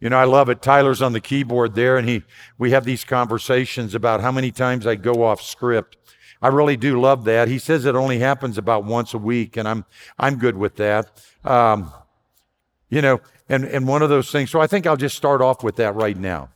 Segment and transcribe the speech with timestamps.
[0.00, 0.62] You know, I love it.
[0.62, 2.22] Tyler's on the keyboard there, and he
[2.56, 5.96] we have these conversations about how many times I go off script.
[6.40, 7.48] I really do love that.
[7.48, 9.84] He says it only happens about once a week, and I'm
[10.18, 11.10] I'm good with that.
[11.44, 11.92] Um,
[12.88, 14.50] you know, and and one of those things.
[14.50, 16.50] So I think I'll just start off with that right now.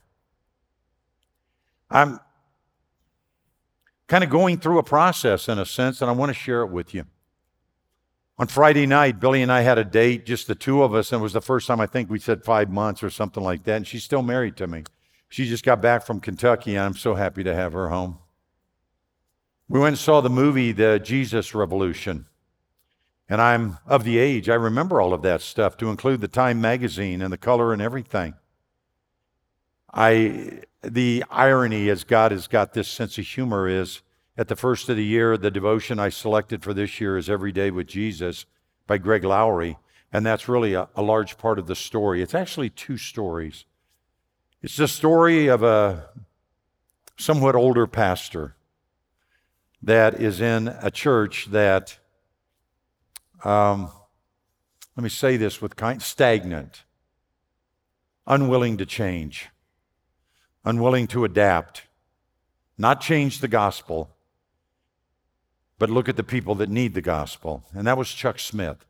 [1.89, 2.19] I'm
[4.07, 6.67] kind of going through a process in a sense, and I want to share it
[6.67, 7.05] with you.
[8.39, 11.19] On Friday night, Billy and I had a date, just the two of us, and
[11.19, 13.77] it was the first time I think we said five months or something like that.
[13.77, 14.83] And she's still married to me.
[15.29, 18.17] She just got back from Kentucky, and I'm so happy to have her home.
[19.69, 22.25] We went and saw the movie, The Jesus Revolution.
[23.29, 26.59] And I'm of the age, I remember all of that stuff, to include the Time
[26.59, 28.33] magazine and the color and everything.
[29.93, 34.01] I, the irony, as God has got this sense of humor, is
[34.35, 37.51] at the first of the year, the devotion I selected for this year is Every
[37.51, 38.45] Day with Jesus
[38.87, 39.77] by Greg Laurie.
[40.11, 42.21] And that's really a, a large part of the story.
[42.21, 43.65] It's actually two stories.
[44.61, 46.09] It's the story of a
[47.17, 48.55] somewhat older pastor
[49.81, 51.99] that is in a church that,
[53.43, 53.91] um,
[54.95, 56.83] let me say this with kind, stagnant,
[58.25, 59.49] unwilling to change,
[60.63, 61.83] unwilling to adapt,
[62.77, 64.09] not change the gospel,
[65.83, 67.65] but look at the people that need the gospel.
[67.73, 68.85] And that was Chuck Smith.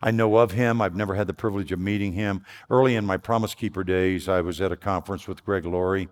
[0.00, 0.80] I know of him.
[0.80, 2.44] I've never had the privilege of meeting him.
[2.70, 6.08] Early in my Promise Keeper days, I was at a conference with Greg Laurie,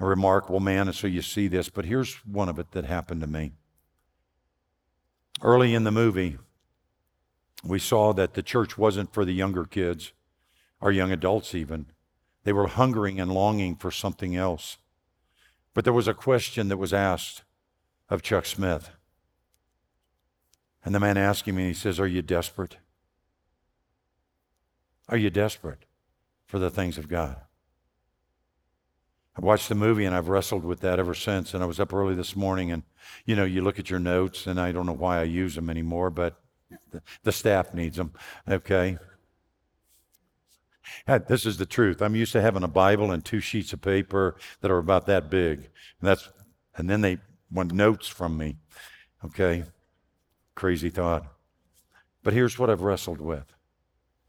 [0.00, 1.68] a remarkable man, and so you see this.
[1.68, 3.52] But here's one of it that happened to me.
[5.42, 6.38] Early in the movie,
[7.62, 10.12] we saw that the church wasn't for the younger kids
[10.80, 11.84] or young adults, even.
[12.44, 14.78] They were hungering and longing for something else.
[15.74, 17.42] But there was a question that was asked
[18.08, 18.92] of Chuck Smith.
[20.86, 22.76] And the man asking me, he says, Are you desperate?
[25.08, 25.84] Are you desperate
[26.46, 27.38] for the things of God?
[29.36, 31.52] I watched the movie and I've wrestled with that ever since.
[31.52, 32.84] And I was up early this morning and,
[33.24, 35.68] you know, you look at your notes and I don't know why I use them
[35.68, 36.40] anymore, but
[36.92, 38.12] the, the staff needs them.
[38.48, 38.96] Okay.
[41.26, 42.00] This is the truth.
[42.00, 45.30] I'm used to having a Bible and two sheets of paper that are about that
[45.30, 45.58] big.
[46.00, 46.28] And that's,
[46.76, 47.18] and then they
[47.50, 48.58] want notes from me.
[49.24, 49.64] Okay.
[50.56, 51.26] Crazy thought.
[52.24, 53.54] But here's what I've wrestled with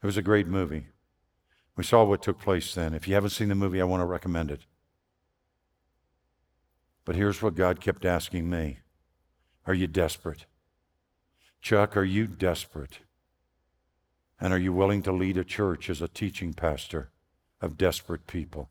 [0.04, 0.86] it was a great movie.
[1.76, 2.94] We saw what took place then.
[2.94, 4.62] If you haven't seen the movie, I want to recommend it.
[7.06, 8.80] But here's what God kept asking me
[9.66, 10.46] Are you desperate?
[11.62, 13.00] Chuck, are you desperate?
[14.40, 17.10] And are you willing to lead a church as a teaching pastor
[17.60, 18.70] of desperate people?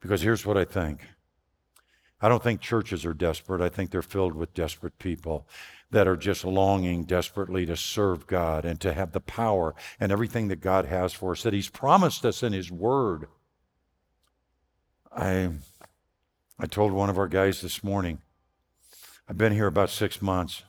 [0.00, 1.08] Because here's what I think
[2.22, 3.60] I don't think churches are desperate.
[3.60, 5.48] I think they're filled with desperate people
[5.90, 10.46] that are just longing desperately to serve God and to have the power and everything
[10.48, 13.26] that God has for us, that He's promised us in His Word.
[15.14, 15.50] I,
[16.58, 18.18] I told one of our guys this morning,
[19.28, 20.62] I've been here about six months.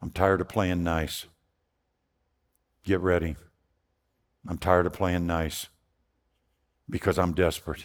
[0.00, 1.26] I'm tired of playing nice.
[2.84, 3.36] Get ready.
[4.48, 5.68] I'm tired of playing nice
[6.88, 7.84] because I'm desperate.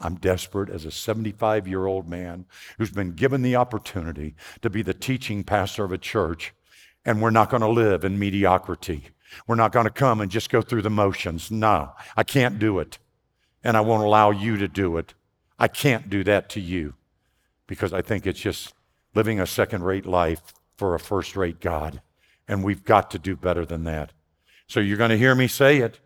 [0.00, 2.46] I'm desperate as a 75 year old man
[2.78, 6.54] who's been given the opportunity to be the teaching pastor of a church,
[7.04, 9.08] and we're not going to live in mediocrity.
[9.46, 11.50] We're not going to come and just go through the motions.
[11.50, 12.98] No, I can't do it.
[13.62, 15.14] And I won't allow you to do it.
[15.58, 16.94] I can't do that to you
[17.66, 18.72] because I think it's just
[19.14, 22.00] living a second rate life for a first rate God.
[22.46, 24.12] And we've got to do better than that.
[24.68, 25.98] So you're going to hear me say it.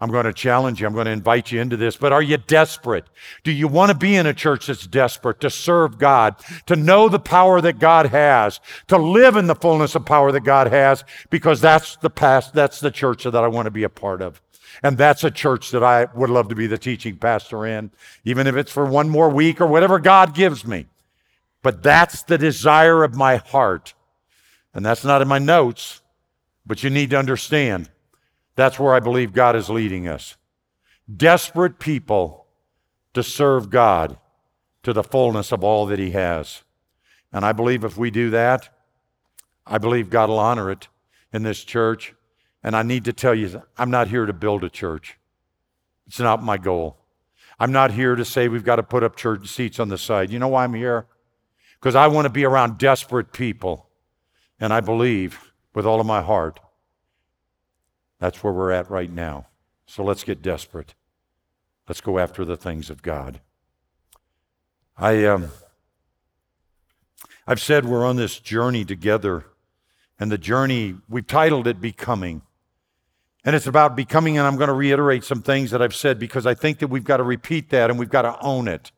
[0.00, 0.86] I'm going to challenge you.
[0.86, 1.96] I'm going to invite you into this.
[1.96, 3.06] But are you desperate?
[3.44, 6.36] Do you want to be in a church that's desperate to serve God,
[6.66, 10.44] to know the power that God has, to live in the fullness of power that
[10.44, 11.02] God has?
[11.30, 14.42] Because that's the past, that's the church that I want to be a part of.
[14.82, 17.90] And that's a church that I would love to be the teaching pastor in,
[18.24, 20.86] even if it's for one more week or whatever God gives me.
[21.62, 23.94] But that's the desire of my heart.
[24.74, 26.02] And that's not in my notes,
[26.66, 27.88] but you need to understand
[28.56, 30.36] that's where I believe God is leading us.
[31.14, 32.46] Desperate people
[33.14, 34.18] to serve God
[34.82, 36.62] to the fullness of all that He has.
[37.32, 38.70] And I believe if we do that,
[39.66, 40.88] I believe God will honor it
[41.32, 42.14] in this church.
[42.62, 45.18] And I need to tell you, I'm not here to build a church.
[46.06, 46.96] It's not my goal.
[47.58, 50.30] I'm not here to say we've got to put up church seats on the side.
[50.30, 51.06] You know why I'm here?
[51.78, 53.88] Because I want to be around desperate people.
[54.58, 56.60] And I believe with all of my heart
[58.18, 59.46] that's where we're at right now.
[59.86, 60.94] So let's get desperate.
[61.88, 63.40] Let's go after the things of God.
[64.98, 65.50] I, um,
[67.46, 69.44] I've said we're on this journey together,
[70.18, 72.42] and the journey, we've titled it Becoming.
[73.44, 76.46] And it's about becoming, and I'm going to reiterate some things that I've said because
[76.46, 78.90] I think that we've got to repeat that and we've got to own it.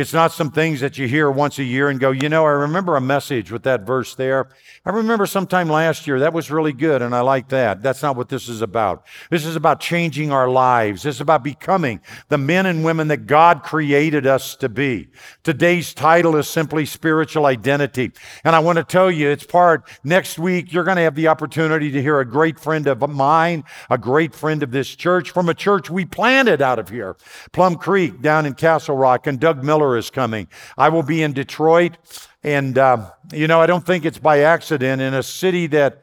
[0.00, 2.52] It's not some things that you hear once a year and go, you know, I
[2.52, 4.48] remember a message with that verse there.
[4.86, 7.82] I remember sometime last year that was really good and I like that.
[7.82, 9.04] That's not what this is about.
[9.28, 11.02] This is about changing our lives.
[11.02, 12.00] This is about becoming
[12.30, 15.10] the men and women that God created us to be.
[15.42, 18.12] Today's title is simply spiritual identity.
[18.42, 20.72] And I want to tell you, it's part next week.
[20.72, 24.34] You're going to have the opportunity to hear a great friend of mine, a great
[24.34, 27.16] friend of this church from a church we planted out of here,
[27.52, 30.48] Plum Creek down in Castle Rock and Doug Miller Is coming.
[30.76, 31.96] I will be in Detroit.
[32.42, 36.02] And, uh, you know, I don't think it's by accident in a city that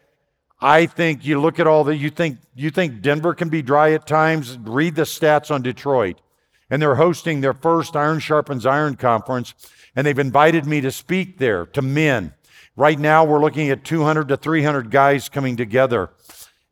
[0.62, 3.92] I think you look at all the, you think, you think Denver can be dry
[3.92, 4.57] at times.
[4.57, 6.22] Read the stats on Detroit.
[6.69, 9.54] And they're hosting their first Iron Sharpens Iron conference.
[9.95, 12.33] And they've invited me to speak there to men.
[12.75, 16.12] Right now, we're looking at 200 to 300 guys coming together.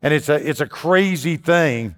[0.02, 1.96] And it's a, it's a crazy thing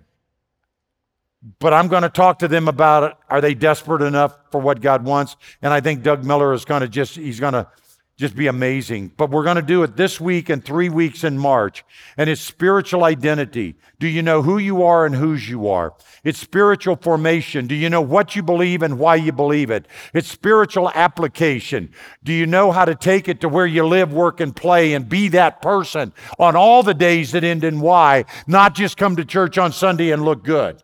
[1.61, 3.17] but I'm going to talk to them about it.
[3.29, 5.37] Are they desperate enough for what God wants?
[5.62, 7.69] And I think Doug Miller is going to just, he's going to
[8.17, 9.12] just be amazing.
[9.17, 11.85] But we're going to do it this week and three weeks in March.
[12.17, 13.76] And it's spiritual identity.
[14.00, 15.94] Do you know who you are and whose you are?
[16.25, 17.69] It's spiritual formation.
[17.69, 19.87] Do you know what you believe and why you believe it?
[20.12, 21.93] It's spiritual application.
[22.25, 25.08] Do you know how to take it to where you live, work, and play and
[25.08, 29.25] be that person on all the days that end in Y, not just come to
[29.25, 30.82] church on Sunday and look good?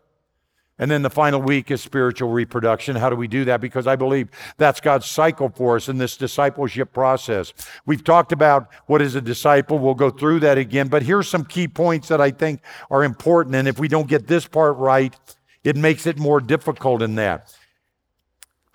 [0.77, 2.97] And then the final week is spiritual reproduction.
[2.97, 3.61] How do we do that?
[3.61, 7.53] Because I believe that's God's cycle for us in this discipleship process.
[7.85, 9.79] We've talked about what is a disciple.
[9.79, 10.89] We'll go through that again.
[10.89, 12.61] But here's some key points that I think
[12.91, 13.55] are important.
[13.55, 15.15] And if we don't get this part right,
[15.63, 17.55] it makes it more difficult in that.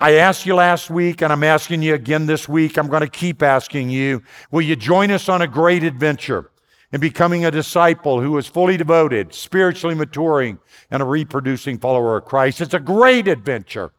[0.02, 2.78] I asked you last week, and I'm asking you again this week.
[2.78, 6.49] I'm going to keep asking you will you join us on a great adventure?
[6.92, 10.58] And becoming a disciple who is fully devoted, spiritually maturing,
[10.90, 12.60] and a reproducing follower of Christ.
[12.60, 13.92] It's a great adventure.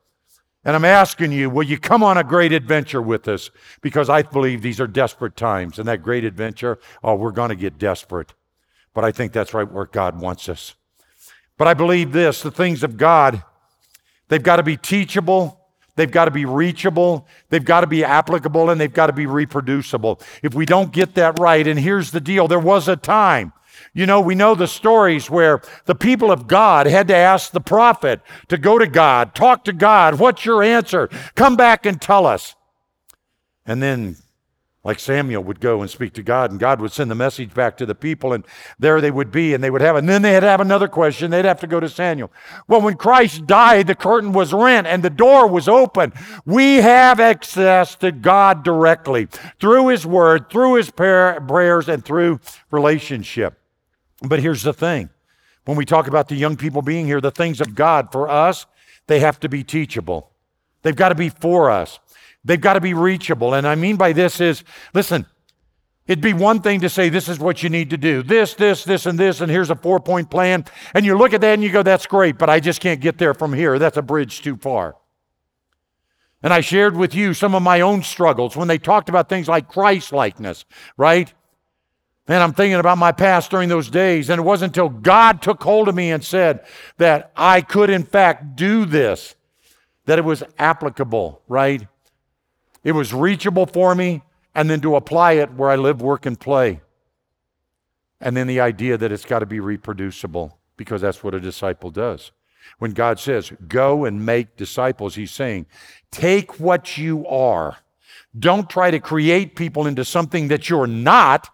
[0.64, 3.50] And I'm asking you, will you come on a great adventure with us?
[3.82, 5.80] Because I believe these are desperate times.
[5.80, 8.34] And that great adventure, oh, we're going to get desperate.
[8.94, 10.76] But I think that's right where God wants us.
[11.58, 13.44] But I believe this the things of God,
[14.28, 15.61] they've got to be teachable,
[15.96, 19.26] They've got to be reachable, they've got to be applicable, and they've got to be
[19.26, 20.22] reproducible.
[20.42, 23.54] If we don't get that right, and here's the deal there was a time.
[23.94, 27.60] You know, we know the stories where the people of God had to ask the
[27.60, 30.18] prophet to go to God, talk to God.
[30.18, 31.10] What's your answer?
[31.36, 32.56] Come back and tell us.
[33.66, 34.16] And then
[34.83, 37.78] like Samuel would go and speak to God, and God would send the message back
[37.78, 38.44] to the people, and
[38.80, 41.30] there they would be, and they would have, and then they'd have another question.
[41.30, 42.31] They'd have to go to Samuel.
[42.68, 46.13] Well, when Christ died, the curtain was rent and the door was open.
[46.45, 49.28] We have access to God directly
[49.60, 52.39] through His Word, through His prayers, and through
[52.72, 53.60] relationship.
[54.24, 55.10] But here's the thing
[55.66, 58.66] when we talk about the young people being here, the things of God for us,
[59.06, 60.31] they have to be teachable.
[60.81, 62.00] They've got to be for us.
[62.44, 63.54] They've got to be reachable.
[63.54, 65.26] And I mean by this is listen,
[66.08, 68.84] it'd be one thing to say, this is what you need to do this, this,
[68.84, 70.66] this, and this, and here's a four point plan.
[70.94, 73.18] And you look at that and you go, that's great, but I just can't get
[73.18, 73.80] there from here.
[73.80, 74.96] That's a bridge too far.
[76.44, 79.48] And I shared with you some of my own struggles when they talked about things
[79.48, 80.66] like Christ likeness,
[80.98, 81.32] right?
[82.28, 84.30] And I'm thinking about my past during those days.
[84.30, 86.66] And it wasn't until God took hold of me and said
[86.98, 89.36] that I could, in fact, do this,
[90.06, 91.88] that it was applicable, right?
[92.83, 94.23] It was reachable for me,
[94.56, 96.81] and then to apply it where I live, work, and play.
[98.19, 101.92] And then the idea that it's got to be reproducible because that's what a disciple
[101.92, 102.31] does.
[102.80, 105.66] When God says, go and make disciples, He's saying,
[106.11, 107.78] take what you are.
[108.38, 111.50] Don't try to create people into something that you're not,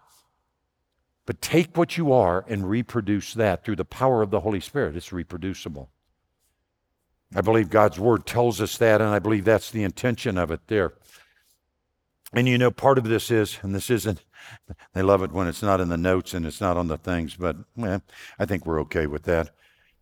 [1.26, 4.96] but take what you are and reproduce that through the power of the Holy Spirit.
[4.96, 5.90] It's reproducible.
[7.34, 10.60] I believe God's word tells us that, and I believe that's the intention of it
[10.68, 10.94] there.
[12.32, 14.22] And you know, part of this is, and this isn't,
[14.94, 17.36] they love it when it's not in the notes and it's not on the things,
[17.36, 18.02] but well,
[18.38, 19.50] I think we're okay with that.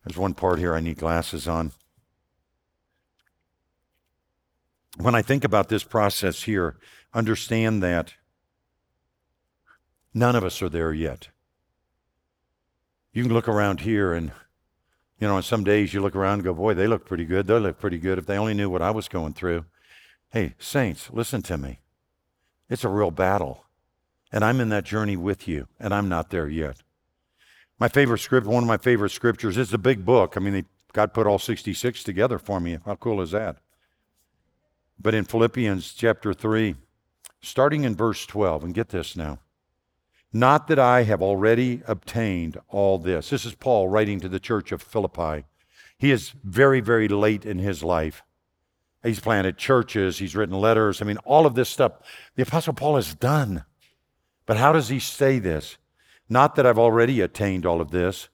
[0.04, 1.72] There's one part here I need glasses on.
[4.98, 6.76] When I think about this process here,
[7.12, 8.14] understand that
[10.14, 11.28] none of us are there yet.
[13.12, 14.30] You can look around here and,
[15.18, 17.46] you know, on some days you look around and go, boy, they look pretty good.
[17.46, 19.64] They look pretty good if they only knew what I was going through.
[20.30, 21.80] Hey, saints, listen to me.
[22.68, 23.64] It's a real battle.
[24.32, 26.82] And I'm in that journey with you, and I'm not there yet.
[27.78, 30.34] My favorite script, one of my favorite scriptures, is a big book.
[30.36, 32.78] I mean, they, God put all 66 together for me.
[32.84, 33.56] How cool is that?
[34.98, 36.74] But in Philippians chapter 3,
[37.40, 39.38] starting in verse 12, and get this now.
[40.38, 43.30] Not that I have already obtained all this.
[43.30, 45.46] This is Paul writing to the church of Philippi.
[45.96, 48.22] He is very, very late in his life.
[49.02, 51.00] He's planted churches, he's written letters.
[51.00, 51.92] I mean, all of this stuff
[52.34, 53.64] the Apostle Paul has done.
[54.44, 55.78] But how does he say this?
[56.28, 58.28] Not that I've already attained all of this,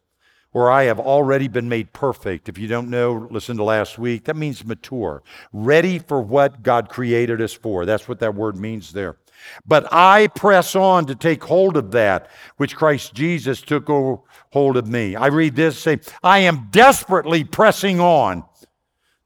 [0.53, 2.49] or I have already been made perfect.
[2.49, 4.25] If you don't know, listen to last week.
[4.25, 7.87] That means mature, ready for what God created us for.
[7.87, 9.19] That's what that word means there.
[9.67, 14.87] But I press on to take hold of that which Christ Jesus took hold of
[14.87, 15.17] me.
[15.17, 18.45] I read this say, I am desperately pressing on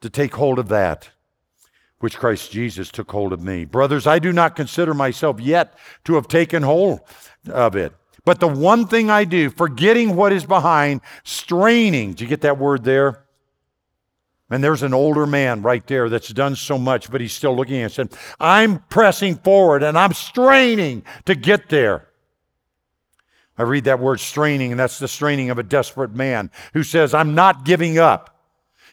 [0.01, 1.11] to take hold of that
[1.99, 3.65] which Christ Jesus took hold of me.
[3.65, 7.01] Brothers, I do not consider myself yet to have taken hold
[7.49, 7.93] of it.
[8.25, 12.59] But the one thing I do, forgetting what is behind, straining, do you get that
[12.59, 13.26] word there?
[14.49, 17.77] And there's an older man right there that's done so much, but he's still looking
[17.77, 22.09] and said, I'm pressing forward and I'm straining to get there.
[23.59, 27.15] I read that word straining, and that's the straining of a desperate man who says,
[27.15, 28.39] I'm not giving up.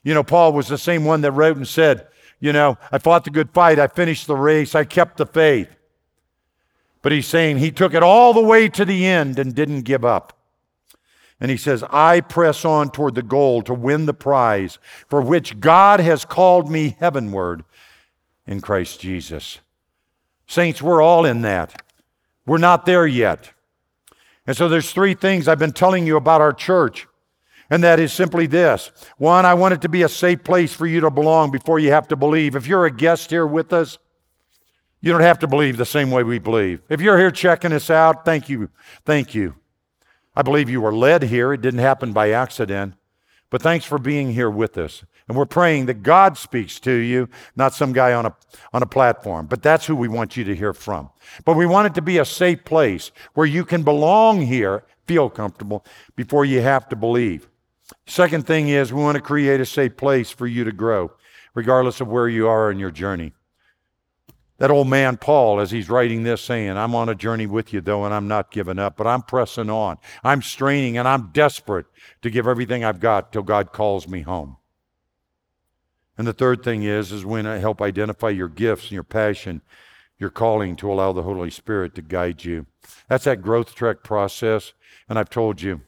[0.03, 2.07] You know, Paul was the same one that wrote and said,
[2.39, 5.69] You know, I fought the good fight, I finished the race, I kept the faith.
[7.01, 10.05] But he's saying he took it all the way to the end and didn't give
[10.05, 10.38] up.
[11.44, 15.60] And he says, I press on toward the goal to win the prize for which
[15.60, 17.66] God has called me heavenward
[18.48, 19.60] in Christ Jesus.
[20.48, 21.84] Saints, we're all in that.
[22.46, 23.52] We're not there yet.
[24.48, 27.08] And so there's three things I've been telling you about our church.
[27.70, 28.94] And that is simply this.
[29.18, 31.92] One, I want it to be a safe place for you to belong before you
[31.92, 32.56] have to believe.
[32.56, 33.98] If you're a guest here with us,
[35.02, 36.82] you don't have to believe the same way we believe.
[36.88, 38.70] If you're here checking us out, thank you.
[39.04, 39.56] Thank you.
[40.36, 41.54] I believe you were led here.
[41.54, 42.96] It didn't happen by accident.
[43.50, 45.04] But thanks for being here with us.
[45.28, 48.36] And we're praying that God speaks to you, not some guy on a,
[48.74, 49.46] on a platform.
[49.46, 51.12] But that's who we want you to hear from.
[51.46, 55.30] But we want it to be a safe place where you can belong here, feel
[55.30, 55.86] comfortable,
[56.16, 57.48] before you have to believe.
[58.08, 61.12] Second thing is, we want to create a safe place for you to grow,
[61.54, 63.34] regardless of where you are in your journey.
[64.63, 67.82] That old man, Paul, as he's writing this, saying, I'm on a journey with you,
[67.82, 69.98] though, and I'm not giving up, but I'm pressing on.
[70.24, 71.86] I'm straining and I'm desperate
[72.22, 74.55] to give everything I've got till God calls me home.
[76.17, 79.62] And the third thing is, is when I help identify your gifts and your passion,
[80.17, 82.65] your calling to allow the Holy Spirit to guide you.
[83.10, 84.72] That's that growth trek process.
[85.10, 85.82] And I've told you,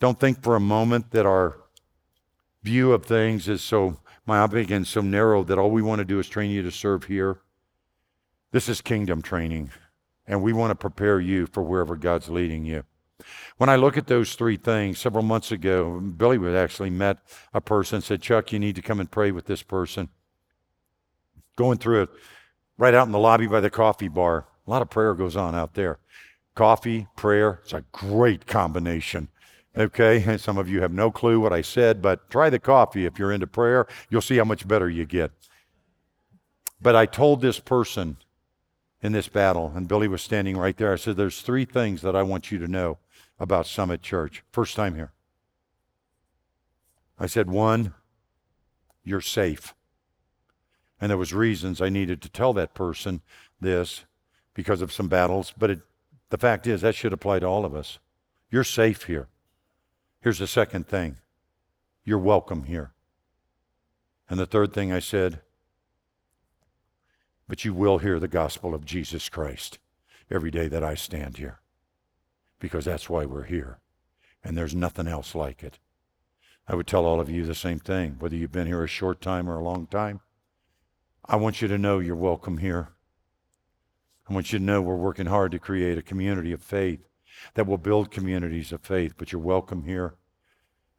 [0.00, 1.58] don't think for a moment that our
[2.62, 6.18] view of things is so myopic and so narrow that all we want to do
[6.18, 7.38] is train you to serve here.
[8.52, 9.70] This is kingdom training,
[10.26, 12.84] and we want to prepare you for wherever God's leading you.
[13.56, 17.16] When I look at those three things, several months ago, Billy would actually met
[17.54, 20.10] a person, and said, Chuck, you need to come and pray with this person.
[21.56, 22.10] Going through it
[22.76, 24.46] right out in the lobby by the coffee bar.
[24.66, 25.98] A lot of prayer goes on out there.
[26.54, 29.28] Coffee, prayer, it's a great combination.
[29.74, 33.18] Okay, some of you have no clue what I said, but try the coffee if
[33.18, 33.86] you're into prayer.
[34.10, 35.30] You'll see how much better you get.
[36.82, 38.18] But I told this person
[39.02, 39.72] in this battle.
[39.74, 40.92] And Billy was standing right there.
[40.92, 42.98] I said, There's three things that I want you to know
[43.38, 44.42] about Summit Church.
[44.52, 45.12] First time here.
[47.18, 47.94] I said, One,
[49.04, 49.74] you're safe.
[51.00, 53.22] And there was reasons I needed to tell that person
[53.60, 54.04] this
[54.54, 55.80] because of some battles, but it,
[56.30, 57.98] the fact is that should apply to all of us.
[58.50, 59.28] You're safe here.
[60.20, 61.16] Here's the second thing.
[62.04, 62.92] You're welcome here.
[64.30, 65.40] And the third thing I said,
[67.52, 69.78] but you will hear the gospel of Jesus Christ
[70.30, 71.60] every day that I stand here
[72.58, 73.78] because that's why we're here.
[74.42, 75.78] And there's nothing else like it.
[76.66, 79.20] I would tell all of you the same thing, whether you've been here a short
[79.20, 80.20] time or a long time.
[81.26, 82.88] I want you to know you're welcome here.
[84.30, 87.06] I want you to know we're working hard to create a community of faith
[87.52, 90.14] that will build communities of faith, but you're welcome here.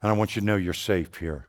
[0.00, 1.48] And I want you to know you're safe here.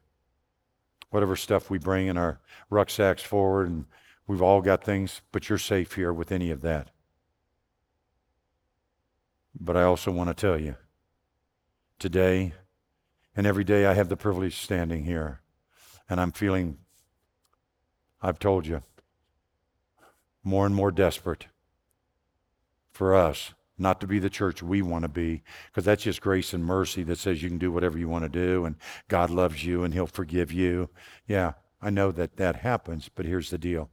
[1.11, 2.39] Whatever stuff we bring in our
[2.71, 3.85] rucksacks forward and
[4.27, 6.89] We've all got things, but you're safe here with any of that.
[9.59, 10.75] But I also want to tell you
[11.99, 12.53] today
[13.35, 15.41] and every day I have the privilege standing here,
[16.09, 16.77] and I'm feeling,
[18.21, 18.83] I've told you,
[20.43, 21.47] more and more desperate
[22.91, 26.53] for us not to be the church we want to be, because that's just grace
[26.53, 28.77] and mercy that says you can do whatever you want to do, and
[29.09, 30.89] God loves you and He'll forgive you.
[31.27, 33.89] Yeah, I know that that happens, but here's the deal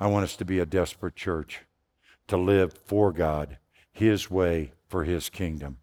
[0.00, 1.62] I want us to be a desperate church,
[2.28, 3.58] to live for God,
[3.90, 5.78] His way, for His kingdom.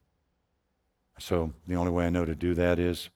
[1.19, 3.10] So the only way I know to do that is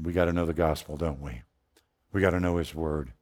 [0.00, 1.42] we got to know the gospel, don't we?
[2.12, 3.12] We got to know His word.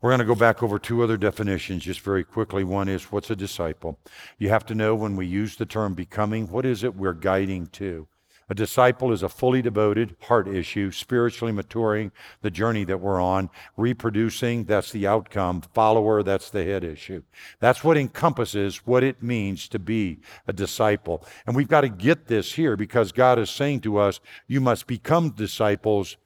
[0.00, 2.62] We're going to go back over two other definitions just very quickly.
[2.62, 3.98] One is what's a disciple?
[4.38, 7.66] You have to know when we use the term becoming, what is it we're guiding
[7.68, 8.06] to?
[8.50, 13.50] A disciple is a fully devoted heart issue, spiritually maturing, the journey that we're on,
[13.76, 17.22] reproducing, that's the outcome, follower, that's the head issue.
[17.60, 21.26] That's what encompasses what it means to be a disciple.
[21.46, 24.86] And we've got to get this here because God is saying to us, you must
[24.86, 26.16] become disciples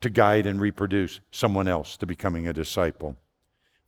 [0.00, 3.16] to guide and reproduce someone else to becoming a disciple.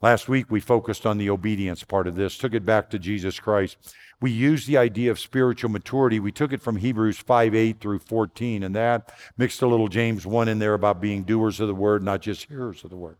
[0.02, 3.38] Last week we focused on the obedience part of this, took it back to Jesus
[3.38, 3.76] Christ
[4.20, 6.20] we used the idea of spiritual maturity.
[6.20, 10.26] We took it from Hebrews 5 8 through 14, and that mixed a little James
[10.26, 13.16] 1 in there about being doers of the word, not just hearers of the word.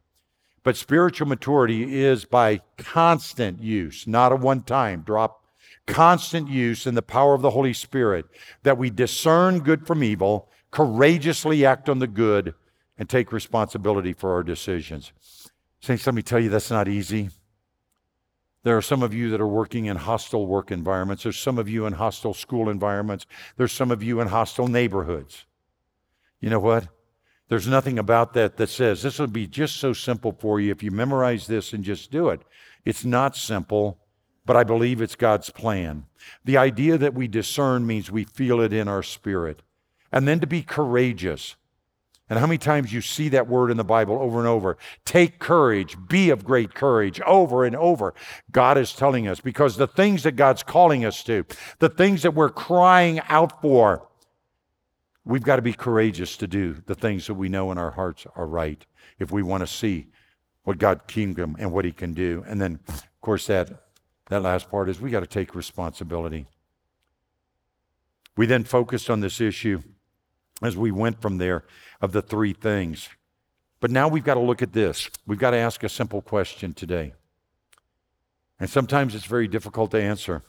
[0.62, 5.44] But spiritual maturity is by constant use, not a one time drop,
[5.87, 8.26] constant use in the power of the Holy Spirit
[8.62, 12.54] that we discern good from evil, courageously act on the good,
[12.99, 15.12] and take responsibility for our decisions.
[15.80, 17.30] Saints, let me tell you, that's not easy.
[18.62, 21.22] There are some of you that are working in hostile work environments.
[21.22, 23.25] There's some of you in hostile school environments.
[23.56, 25.46] There's some of you in hostile neighborhoods.
[26.40, 26.88] You know what?
[27.49, 30.82] There's nothing about that that says this will be just so simple for you if
[30.82, 32.42] you memorize this and just do it.
[32.84, 33.99] It's not simple,
[34.44, 36.06] but I believe it's God's plan.
[36.44, 39.62] The idea that we discern means we feel it in our spirit.
[40.12, 41.56] And then to be courageous.
[42.30, 44.78] And how many times you see that word in the Bible over and over?
[45.04, 48.14] Take courage, be of great courage, over and over.
[48.52, 51.44] God is telling us because the things that God's calling us to,
[51.80, 54.06] the things that we're crying out for,
[55.25, 58.25] we've got to be courageous to do the things that we know in our hearts
[58.37, 58.87] are right
[59.18, 60.06] if we want to see
[60.62, 62.44] what God kingdom and what he can do.
[62.46, 63.87] And then, of course, that,
[64.28, 66.46] that last part is we got to take responsibility.
[68.37, 69.82] We then focused on this issue
[70.62, 71.64] as we went from there
[72.00, 73.09] of the three things.
[73.80, 75.11] But now we've got to look at this.
[75.26, 77.14] We've got to ask a simple question today.
[78.59, 80.42] And sometimes it's very difficult to answer.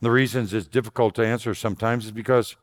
[0.00, 2.56] The reasons it's difficult to answer sometimes is because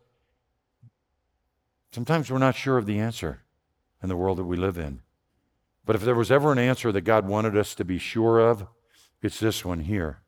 [1.92, 3.42] sometimes we're not sure of the answer
[4.02, 5.02] in the world that we live in.
[5.86, 8.68] But if there was ever an answer that God wanted us to be sure of,
[9.22, 10.20] it's this one here.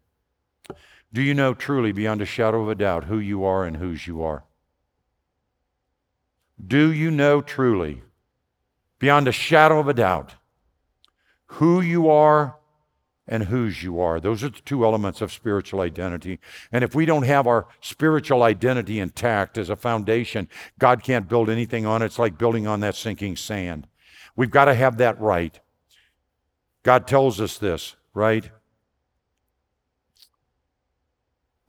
[1.14, 4.08] Do you know truly, beyond a shadow of a doubt, who you are and whose
[4.08, 4.46] you are?
[6.66, 8.04] Do you know truly,
[9.00, 10.36] beyond a shadow of a doubt,
[11.46, 12.58] who you are
[13.28, 14.20] and whose you are?
[14.20, 16.40] Those are the two elements of spiritual identity.
[16.72, 20.48] And if we don't have our spiritual identity intact as a foundation,
[20.78, 22.06] God can't build anything on it.
[22.06, 23.88] It's like building on that sinking sand.
[24.36, 25.60] We've got to have that right.
[26.84, 28.50] God tells us this, right?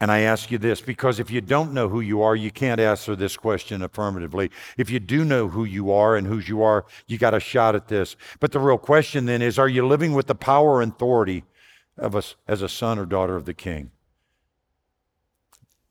[0.03, 2.81] And I ask you this because if you don't know who you are, you can't
[2.81, 4.51] answer this question affirmatively.
[4.77, 7.77] If you do know who you are and whose you are, you got a shot
[7.77, 8.17] at this.
[8.41, 11.45] But the real question then is are you living with the power and authority
[11.97, 13.93] of us as a son or daughter of the king?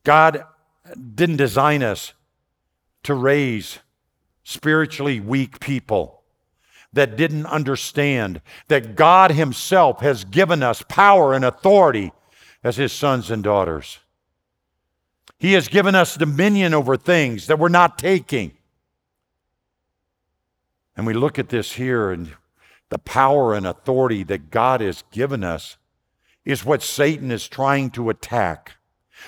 [0.03, 0.43] God
[1.15, 2.11] didn't design us
[3.03, 3.79] to raise
[4.43, 6.21] spiritually weak people
[6.91, 12.11] that didn't understand that God Himself has given us power and authority
[12.63, 13.99] as his sons and daughters.
[15.37, 18.51] He has given us dominion over things that we're not taking.
[20.95, 22.33] And we look at this here, and
[22.89, 25.77] the power and authority that God has given us
[26.45, 28.73] is what Satan is trying to attack.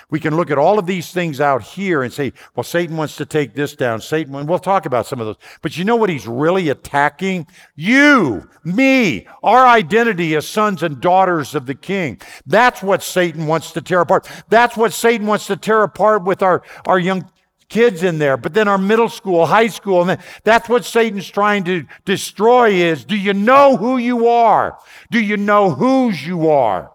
[0.09, 3.15] We can look at all of these things out here and say, well, Satan wants
[3.17, 4.01] to take this down.
[4.01, 5.37] Satan, and we'll talk about some of those.
[5.61, 7.47] But you know what he's really attacking?
[7.75, 12.19] You, me, our identity as sons and daughters of the king.
[12.45, 14.29] That's what Satan wants to tear apart.
[14.49, 17.29] That's what Satan wants to tear apart with our, our young
[17.69, 21.63] kids in there, but then our middle school, high school, and that's what Satan's trying
[21.63, 24.77] to destroy is, do you know who you are?
[25.09, 26.91] Do you know whose you are?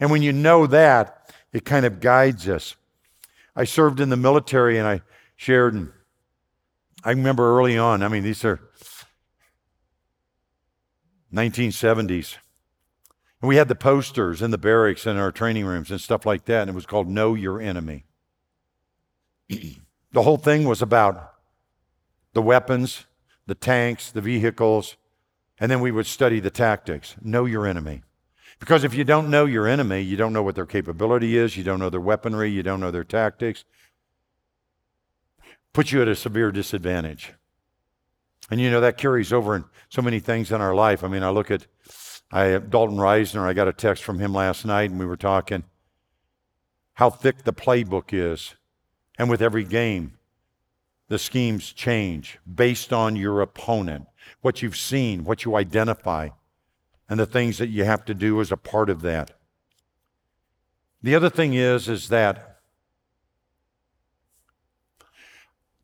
[0.00, 1.15] And when you know that,
[1.52, 2.76] it kind of guides us.
[3.54, 5.00] I served in the military and I
[5.36, 5.92] shared, and
[7.04, 8.60] I remember early on, I mean, these are
[11.32, 12.36] 1970s.
[13.40, 16.46] And we had the posters in the barracks and our training rooms and stuff like
[16.46, 18.04] that, and it was called Know Your Enemy.
[19.48, 21.34] the whole thing was about
[22.32, 23.06] the weapons,
[23.46, 24.96] the tanks, the vehicles,
[25.58, 27.14] and then we would study the tactics.
[27.22, 28.02] Know your enemy.
[28.58, 31.64] Because if you don't know your enemy, you don't know what their capability is, you
[31.64, 33.64] don't know their weaponry, you don't know their tactics,
[35.72, 37.34] puts you at a severe disadvantage.
[38.50, 41.04] And you know that carries over in so many things in our life.
[41.04, 41.66] I mean, I look at
[42.32, 45.64] I Dalton Reisner, I got a text from him last night and we were talking
[46.96, 48.54] how thick the playbook is.
[49.18, 50.18] And with every game,
[51.08, 54.06] the schemes change based on your opponent,
[54.40, 56.30] what you've seen, what you identify.
[57.08, 59.32] And the things that you have to do as a part of that.
[61.02, 62.60] The other thing is, is that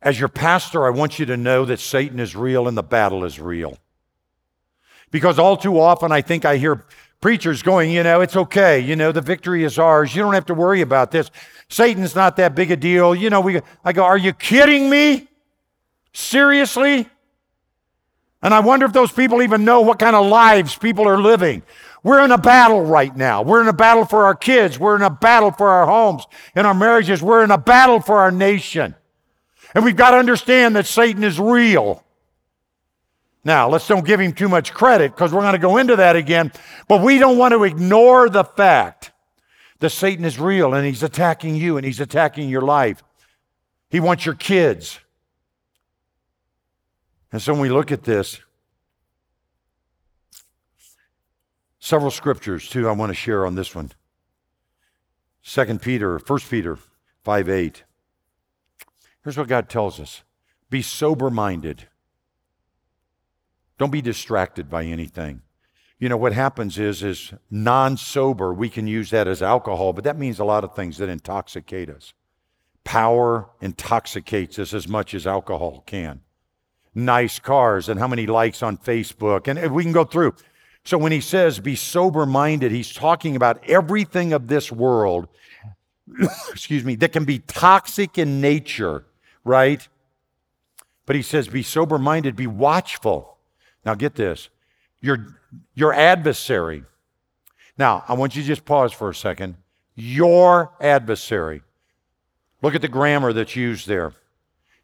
[0.01, 3.23] as your pastor, I want you to know that Satan is real and the battle
[3.23, 3.77] is real.
[5.11, 6.85] Because all too often, I think I hear
[7.21, 8.81] preachers going, you know, it's okay.
[8.81, 10.13] You know, the victory is ours.
[10.13, 11.31] You don't have to worry about this.
[11.69, 13.15] Satan's not that big a deal.
[13.15, 15.29] You know, we, I go, are you kidding me?
[16.11, 17.07] Seriously?
[18.43, 21.63] And I wonder if those people even know what kind of lives people are living.
[22.03, 23.41] We're in a battle right now.
[23.41, 24.77] We're in a battle for our kids.
[24.77, 27.23] We're in a battle for our homes and our marriages.
[27.23, 28.95] We're in a battle for our nation.
[29.73, 32.03] And we've got to understand that Satan is real.
[33.45, 36.17] Now, let's don't give him too much credit because we're going to go into that
[36.17, 36.51] again.
[36.89, 39.11] But we don't want to ignore the fact
[39.79, 43.01] that Satan is real and he's attacking you and he's attacking your life.
[43.89, 44.99] He wants your kids.
[47.33, 48.39] And so when we look at this,
[51.79, 53.91] several scriptures too I want to share on this one.
[55.41, 56.77] Second Peter, First Peter
[57.23, 57.83] 5 8.
[59.23, 60.21] Here's what God tells us
[60.69, 61.87] be sober minded.
[63.79, 65.41] Don't be distracted by anything.
[65.97, 70.19] You know what happens is is non-sober, we can use that as alcohol, but that
[70.19, 72.13] means a lot of things that intoxicate us.
[72.83, 76.22] Power intoxicates us as much as alcohol can.
[76.95, 80.35] Nice cars and how many likes on Facebook and we can go through.
[80.85, 85.27] So when he says be sober minded, he's talking about everything of this world,
[86.49, 89.05] excuse me, that can be toxic in nature,
[89.43, 89.87] right?
[91.05, 93.37] But he says be sober minded, be watchful.
[93.85, 94.49] Now, get this
[95.01, 95.37] your,
[95.75, 96.83] your adversary.
[97.77, 99.57] Now, I want you to just pause for a second.
[99.95, 101.61] Your adversary.
[102.61, 104.13] Look at the grammar that's used there.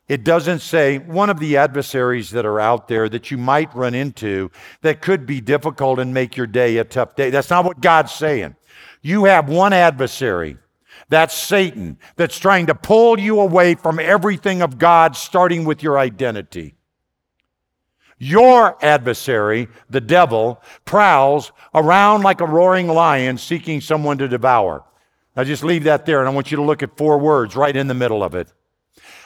[0.10, 3.93] It doesn't say one of the adversaries that are out there that you might run
[3.93, 4.50] into
[4.82, 7.30] that could be difficult and make your day a tough day.
[7.30, 8.56] That's not what God's saying.
[9.04, 10.58] You have one adversary.
[11.10, 16.00] That's Satan that's trying to pull you away from everything of God, starting with your
[16.00, 16.74] identity.
[18.17, 24.84] Your adversary, the devil, prowls around like a roaring lion seeking someone to devour.
[25.36, 27.76] Now just leave that there, and I want you to look at four words right
[27.76, 28.52] in the middle of it.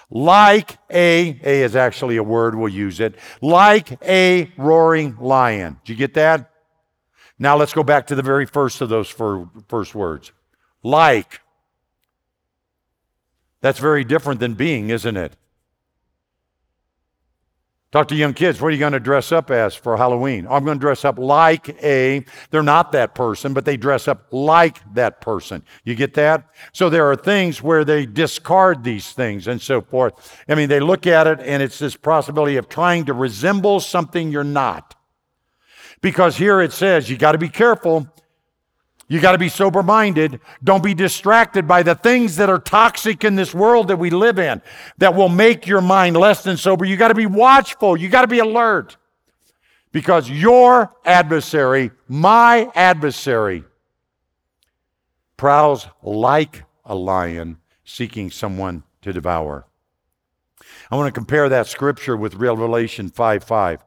[0.10, 3.16] Like a, A is actually a word, we'll use it.
[3.42, 5.80] Like a roaring lion.
[5.86, 6.52] Did you get that?
[7.40, 9.10] Now let's go back to the very first of those
[9.68, 10.32] first words.
[10.84, 11.40] Like.
[13.62, 15.38] That's very different than being, isn't it?
[17.94, 20.48] Talk to young kids, what are you going to dress up as for Halloween?
[20.50, 24.26] I'm going to dress up like a, they're not that person, but they dress up
[24.32, 25.64] like that person.
[25.84, 26.50] You get that?
[26.72, 30.44] So there are things where they discard these things and so forth.
[30.50, 34.32] I mean, they look at it and it's this possibility of trying to resemble something
[34.32, 34.96] you're not.
[36.02, 38.08] Because here it says you got to be careful
[39.08, 40.40] you got to be sober minded.
[40.64, 44.40] Don't be distracted by the things that are toxic in this world that we live
[44.40, 44.62] in
[44.98, 46.86] that will make your mind less than sober.
[46.86, 47.98] You got to be watchful.
[47.98, 48.98] You got to be alert
[49.92, 53.64] because your adversary, my adversary,
[55.38, 59.68] prowls like a lion seeking someone to devour.
[60.90, 63.84] I want to compare that scripture with Revelation 5 5.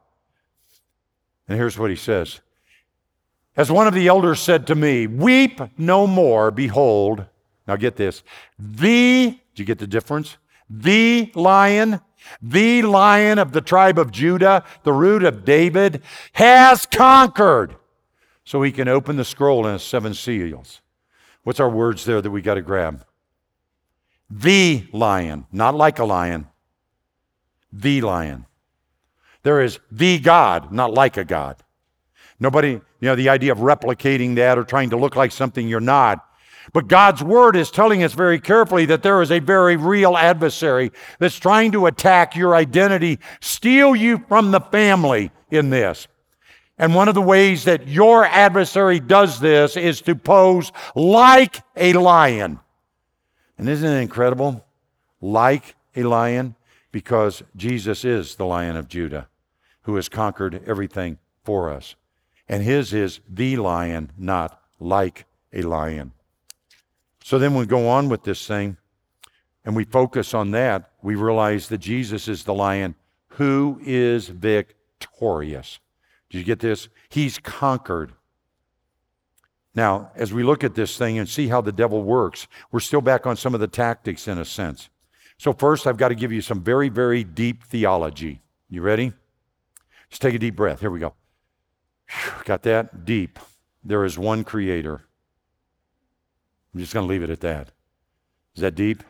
[1.47, 2.41] And here's what he says
[3.57, 7.25] as one of the elders said to me, Weep no more, behold.
[7.67, 8.23] Now get this.
[8.57, 10.37] The, do you get the difference?
[10.69, 11.99] The lion,
[12.41, 17.75] the lion of the tribe of Judah, the root of David, has conquered.
[18.45, 20.81] So he can open the scroll and seven seals.
[21.43, 23.05] What's our words there that we got to grab?
[24.29, 26.47] The lion, not like a lion.
[27.73, 28.45] The lion.
[29.43, 31.63] There is the God, not like a God.
[32.39, 35.79] Nobody, you know, the idea of replicating that or trying to look like something you're
[35.79, 36.23] not.
[36.73, 40.91] But God's word is telling us very carefully that there is a very real adversary
[41.17, 46.07] that's trying to attack your identity, steal you from the family in this.
[46.77, 51.93] And one of the ways that your adversary does this is to pose like a
[51.93, 52.59] lion.
[53.57, 54.63] And isn't it incredible?
[55.19, 56.55] Like a lion,
[56.91, 59.27] because Jesus is the lion of Judah
[59.83, 61.95] who has conquered everything for us
[62.49, 66.11] and his is the lion, not like a lion.
[67.23, 68.77] So then we go on with this thing
[69.65, 70.91] and we focus on that.
[71.01, 72.95] We realize that Jesus is the lion
[73.31, 75.79] who is victorious.
[76.29, 76.89] Did you get this?
[77.09, 78.13] He's conquered.
[79.75, 83.01] Now, as we look at this thing and see how the devil works, we're still
[83.01, 84.89] back on some of the tactics in a sense.
[85.37, 88.41] So, first, I've got to give you some very, very deep theology.
[88.69, 89.13] You ready?
[90.09, 90.79] Just take a deep breath.
[90.79, 91.13] Here we go.
[92.09, 93.05] Whew, got that?
[93.05, 93.39] Deep.
[93.83, 95.05] There is one creator.
[96.73, 97.69] I'm just going to leave it at that.
[98.55, 99.03] Is that deep?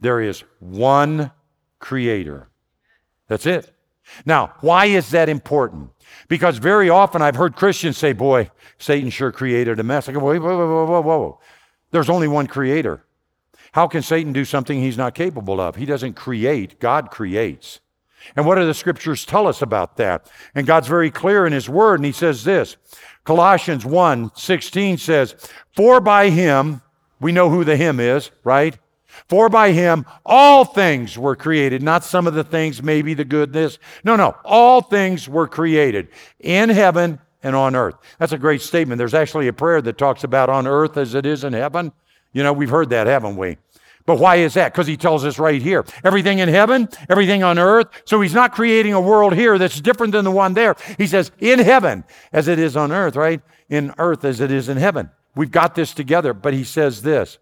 [0.00, 1.30] There is one
[1.78, 2.48] creator.
[3.28, 3.72] That's it.
[4.24, 5.90] Now, why is that important?
[6.28, 10.08] Because very often I've heard Christians say, Boy, Satan sure created a mess.
[10.08, 11.40] I go, Whoa, whoa, whoa, whoa, whoa.
[11.90, 13.04] There's only one creator.
[13.72, 15.76] How can Satan do something he's not capable of?
[15.76, 17.80] He doesn't create, God creates.
[18.34, 20.30] And what do the scriptures tell us about that?
[20.54, 22.76] And God's very clear in his word, and he says this
[23.24, 25.34] Colossians 1 16 says,
[25.74, 26.82] For by him,
[27.20, 28.76] we know who the him is, right?
[29.28, 33.78] For by him all things were created, not some of the things, maybe the goodness.
[34.04, 37.94] No, no, all things were created in heaven and on earth.
[38.18, 38.98] That's a great statement.
[38.98, 41.92] There's actually a prayer that talks about on earth as it is in heaven.
[42.32, 43.56] You know, we've heard that, haven't we?
[44.06, 44.72] But why is that?
[44.72, 47.88] Because he tells us right here everything in heaven, everything on earth.
[48.04, 50.76] So he's not creating a world here that's different than the one there.
[50.96, 53.42] He says, in heaven as it is on earth, right?
[53.68, 55.10] In earth as it is in heaven.
[55.34, 56.32] We've got this together.
[56.32, 57.38] But he says this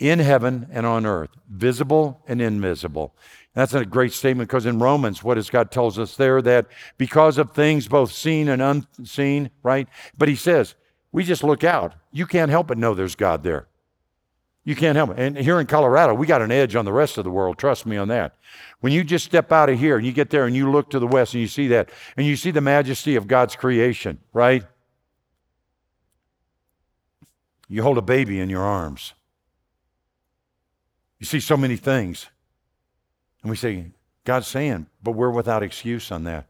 [0.00, 3.14] in heaven and on earth, visible and invisible.
[3.52, 6.42] That's a great statement because in Romans, what does God tells us there?
[6.42, 6.66] That
[6.98, 9.86] because of things both seen and unseen, right?
[10.18, 10.74] But he says,
[11.12, 11.94] we just look out.
[12.10, 13.68] You can't help but know there's God there.
[14.64, 15.18] You can't help it.
[15.18, 17.58] And here in Colorado, we got an edge on the rest of the world.
[17.58, 18.36] Trust me on that.
[18.80, 20.98] When you just step out of here and you get there and you look to
[20.98, 24.64] the west and you see that, and you see the majesty of God's creation, right?
[27.68, 29.12] You hold a baby in your arms.
[31.18, 32.28] You see so many things.
[33.42, 33.86] And we say,
[34.24, 36.46] God's saying, but we're without excuse on that.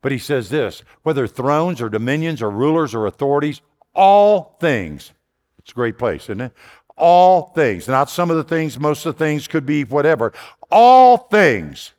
[0.00, 3.60] But he says this whether thrones or dominions or rulers or authorities,
[3.94, 5.12] all things.
[5.58, 6.52] It's a great place, isn't it?
[6.98, 10.32] All things, not some of the things, most of the things could be whatever.
[10.70, 11.92] All things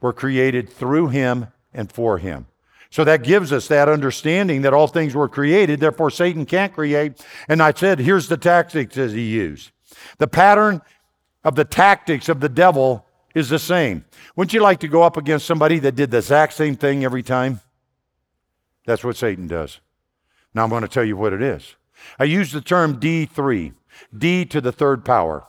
[0.00, 2.46] were created through him and for him.
[2.90, 7.22] So that gives us that understanding that all things were created, therefore Satan can't create.
[7.48, 9.70] And I said, here's the tactics that he used.
[10.18, 10.80] The pattern
[11.44, 14.04] of the tactics of the devil is the same.
[14.36, 17.22] Wouldn't you like to go up against somebody that did the exact same thing every
[17.22, 17.60] time?
[18.86, 19.80] That's what Satan does.
[20.54, 21.74] Now I'm going to tell you what it is.
[22.18, 23.74] I use the term D3.
[24.16, 25.46] D to the third power.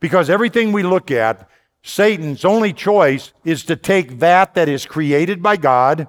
[0.00, 1.48] Because everything we look at,
[1.82, 6.08] Satan's only choice is to take that that is created by God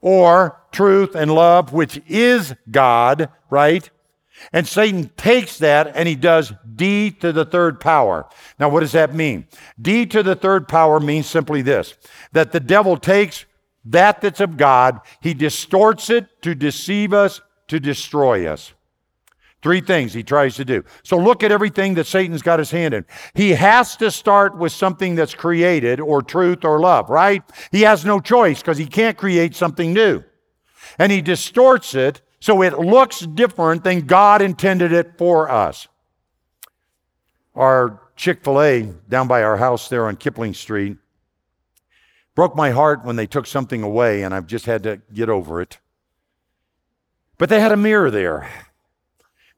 [0.00, 3.88] or truth and love, which is God, right?
[4.52, 8.26] And Satan takes that and he does D to the third power.
[8.58, 9.46] Now, what does that mean?
[9.80, 11.94] D to the third power means simply this
[12.32, 13.44] that the devil takes
[13.84, 18.72] that that's of God, he distorts it to deceive us, to destroy us.
[19.62, 20.84] Three things he tries to do.
[21.04, 23.04] So look at everything that Satan's got his hand in.
[23.34, 27.42] He has to start with something that's created or truth or love, right?
[27.70, 30.24] He has no choice because he can't create something new.
[30.98, 35.86] And he distorts it so it looks different than God intended it for us.
[37.54, 40.96] Our Chick fil A down by our house there on Kipling Street
[42.34, 45.60] broke my heart when they took something away, and I've just had to get over
[45.60, 45.78] it.
[47.38, 48.50] But they had a mirror there.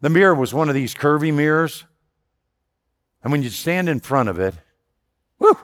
[0.05, 1.87] The mirror was one of these curvy mirrors.
[3.23, 4.53] And when you stand in front of it,
[5.39, 5.57] whoo,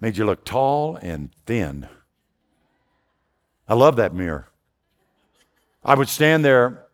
[0.00, 1.88] made you look tall and thin.
[3.66, 4.46] I love that mirror.
[5.84, 6.86] I would stand there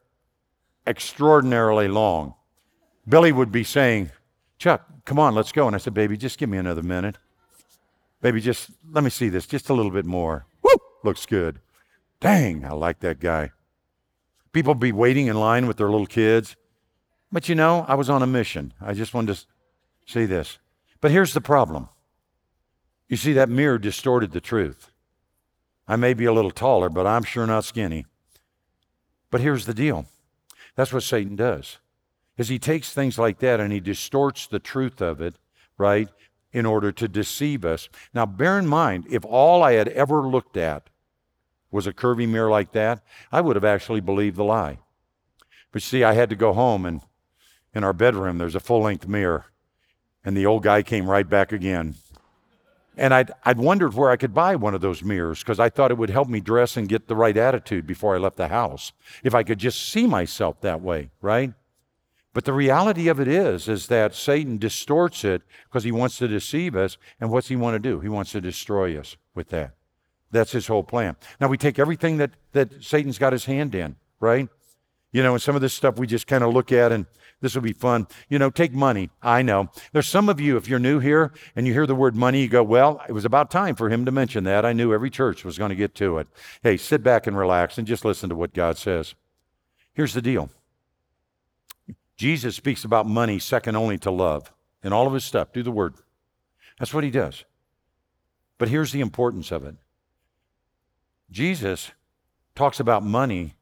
[0.87, 2.37] extraordinarily long.
[3.07, 4.11] Billy would be saying,
[4.57, 5.67] Chuck, come on, let's go.
[5.67, 7.19] And I said, Baby, just give me another minute.
[8.23, 10.47] Baby, just let me see this just a little bit more.
[10.63, 10.73] Woo!
[11.05, 11.61] Looks good.
[12.19, 13.51] Dang, I like that guy.
[14.53, 16.57] People be waiting in line with their little kids.
[17.31, 18.73] But you know, I was on a mission.
[18.81, 19.45] I just wanted to
[20.07, 20.59] see this.
[21.01, 21.89] But here's the problem.
[23.09, 24.91] You see, that mirror distorted the truth.
[25.87, 28.07] I may be a little taller, but I'm sure not skinny.
[29.31, 30.07] But here's the deal.
[30.77, 31.79] That's what Satan does.
[32.37, 35.37] Is he takes things like that and he distorts the truth of it,
[35.77, 36.09] right,
[36.53, 37.89] in order to deceive us.
[38.15, 40.91] Now bear in mind, if all I had ever looked at
[41.71, 44.79] was a curvy mirror like that, I would have actually believed the lie.
[45.73, 47.01] But see, I had to go home, and
[47.75, 49.47] in our bedroom, there's a full length mirror.
[50.25, 51.95] And the old guy came right back again.
[52.97, 55.91] And I'd, I'd wondered where I could buy one of those mirrors because I thought
[55.91, 58.93] it would help me dress and get the right attitude before I left the house.
[59.23, 61.55] If I could just see myself that way, right?
[62.33, 66.29] But the reality of it is, is that Satan distorts it because he wants to
[66.29, 66.99] deceive us.
[67.21, 68.01] And what's he want to do?
[68.01, 69.75] He wants to destroy us with that.
[70.31, 71.17] That's his whole plan.
[71.41, 74.49] Now we take everything that, that Satan's got his hand in, right?
[75.13, 77.07] You know, and some of this stuff we just kind of look at and
[77.41, 78.07] This will be fun.
[78.29, 79.11] You know, take money.
[79.23, 79.71] I know.
[79.93, 82.49] There's some of you, if you're new here and you hear the word money, you
[82.49, 84.65] go, well, it was about time for him to mention that.
[84.65, 86.29] I knew every church was going to get to it.
[86.63, 89.15] Hey, sit back and relax and just listen to what God says.
[89.95, 90.51] Here's the deal
[92.17, 94.53] Jesus speaks about money second only to love
[94.85, 95.53] in all of his stuff.
[95.53, 95.95] Do the word.
[96.79, 97.45] That's what he does.
[98.59, 99.77] But here's the importance of it
[101.31, 101.93] Jesus
[102.55, 103.55] talks about money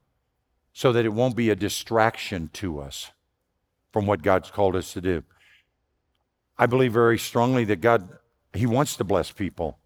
[0.73, 3.11] so that it won't be a distraction to us
[3.91, 5.23] from what God's called us to do.
[6.57, 8.09] I believe very strongly that God,
[8.53, 9.77] He wants to bless people.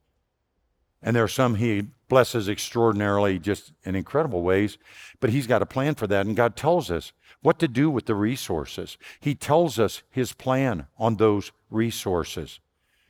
[1.02, 4.78] And there are some He blesses extraordinarily, just in incredible ways,
[5.20, 6.26] but He's got a plan for that.
[6.26, 8.98] And God tells us what to do with the resources.
[9.20, 12.60] He tells us His plan on those resources.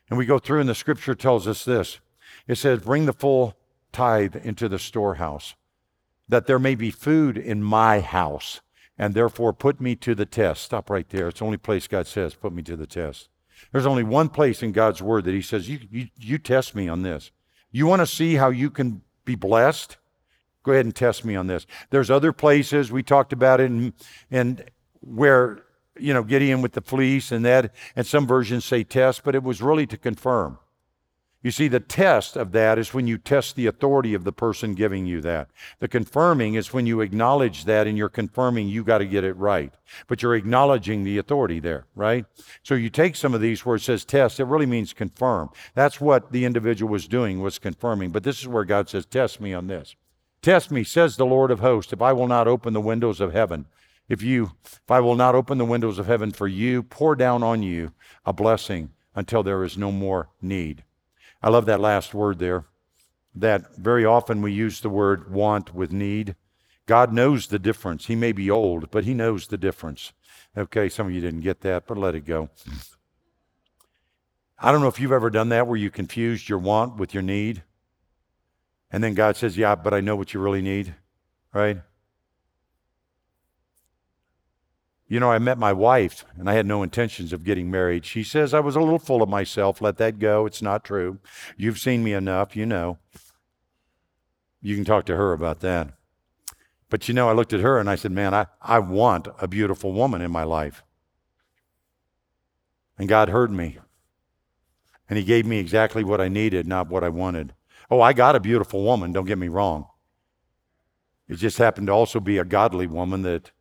[0.10, 2.00] And we go through, and the scripture tells us this
[2.48, 3.56] it says, Bring the full
[3.94, 5.56] tithe into the storehouse,
[6.28, 8.62] that there may be food in my house,
[8.98, 10.64] and therefore put me to the test.
[10.64, 11.30] Stop right there.
[11.30, 13.30] It's the only place God says, Put me to the test.
[13.72, 16.88] There's only one place in God's word that He says, You, you, you test me
[16.88, 17.32] on this.
[17.72, 19.98] You want to see how you can be blessed?
[20.64, 21.66] Go ahead and test me on this.
[21.90, 23.94] There's other places we talked about it, and,
[24.32, 24.64] and
[25.02, 25.64] where
[25.98, 29.44] you know, Gideon with the fleece and that, and some versions say test, but it
[29.44, 30.58] was really to confirm.
[31.44, 34.74] You see, the test of that is when you test the authority of the person
[34.74, 35.50] giving you that.
[35.80, 39.36] The confirming is when you acknowledge that and you're confirming you got to get it
[39.36, 39.74] right.
[40.08, 42.26] But you're acknowledging the authority there, right?
[42.64, 45.50] So you take some of these where it says test, it really means confirm.
[45.76, 48.12] That's what the individual was doing, was confirming.
[48.12, 49.96] But this is where God says, Test me on this.
[50.42, 53.34] Test me, says the Lord of hosts, if I will not open the windows of
[53.34, 53.66] heaven
[54.10, 57.44] if you if I will not open the windows of heaven for you, pour down
[57.44, 57.94] on you
[58.26, 60.84] a blessing until there is no more need.
[61.44, 62.66] I love that last word there.
[63.36, 66.36] That very often we use the word want with need.
[66.86, 68.06] God knows the difference.
[68.06, 70.14] He may be old, but he knows the difference.
[70.58, 72.50] Okay, some of you didn't get that, but let it go.
[74.58, 77.24] I don't know if you've ever done that where you confused your want with your
[77.24, 77.64] need.
[78.92, 80.96] And then God says, Yeah, but I know what you really need,
[81.54, 81.80] right?
[85.08, 88.06] You know, I met my wife and I had no intentions of getting married.
[88.06, 89.82] She says I was a little full of myself.
[89.82, 90.46] Let that go.
[90.46, 91.20] It's not true.
[91.58, 92.56] You've seen me enough.
[92.56, 92.98] You know.
[94.62, 95.90] You can talk to her about that.
[96.90, 99.48] But you know, I looked at her and I said, Man, I, I want a
[99.48, 100.84] beautiful woman in my life.
[102.98, 103.80] And God heard me.
[105.10, 107.54] And He gave me exactly what I needed, not what I wanted.
[107.92, 109.88] Oh, I got a beautiful woman, don't get me wrong.
[111.28, 113.52] It just happened to also be a godly woman that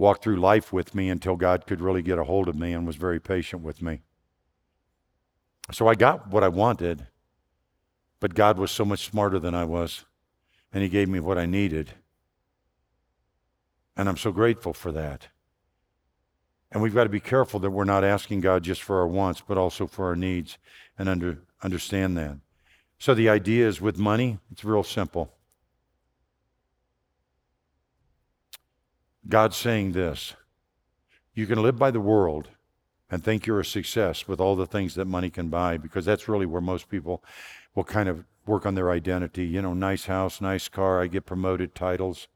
[0.00, 2.86] walked through life with me until God could really get a hold of me and
[2.86, 4.00] was very patient with me.
[5.72, 7.06] So I got what I wanted,
[8.18, 10.06] but God was so much smarter than I was,
[10.72, 11.92] and He gave me what I needed.
[13.94, 15.28] And I'm so grateful for that.
[16.72, 19.42] And we've got to be careful that we're not asking God just for our wants,
[19.46, 20.56] but also for our needs
[20.98, 22.38] and under, understand that.
[22.98, 25.34] So the idea is with money, it's real simple.
[29.28, 30.34] God's saying this
[31.34, 32.48] you can live by the world
[33.10, 36.28] and think you're a success with all the things that money can buy because that's
[36.28, 37.22] really where most people
[37.74, 39.46] will kind of work on their identity.
[39.46, 42.28] You know, nice house, nice car, I get promoted titles.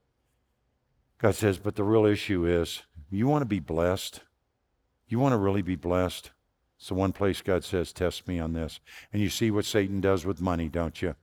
[1.18, 4.20] God says, but the real issue is you want to be blessed.
[5.08, 6.30] You want to really be blessed.
[6.86, 8.78] The one place God says, test me on this.
[9.12, 11.14] And you see what Satan does with money, don't you?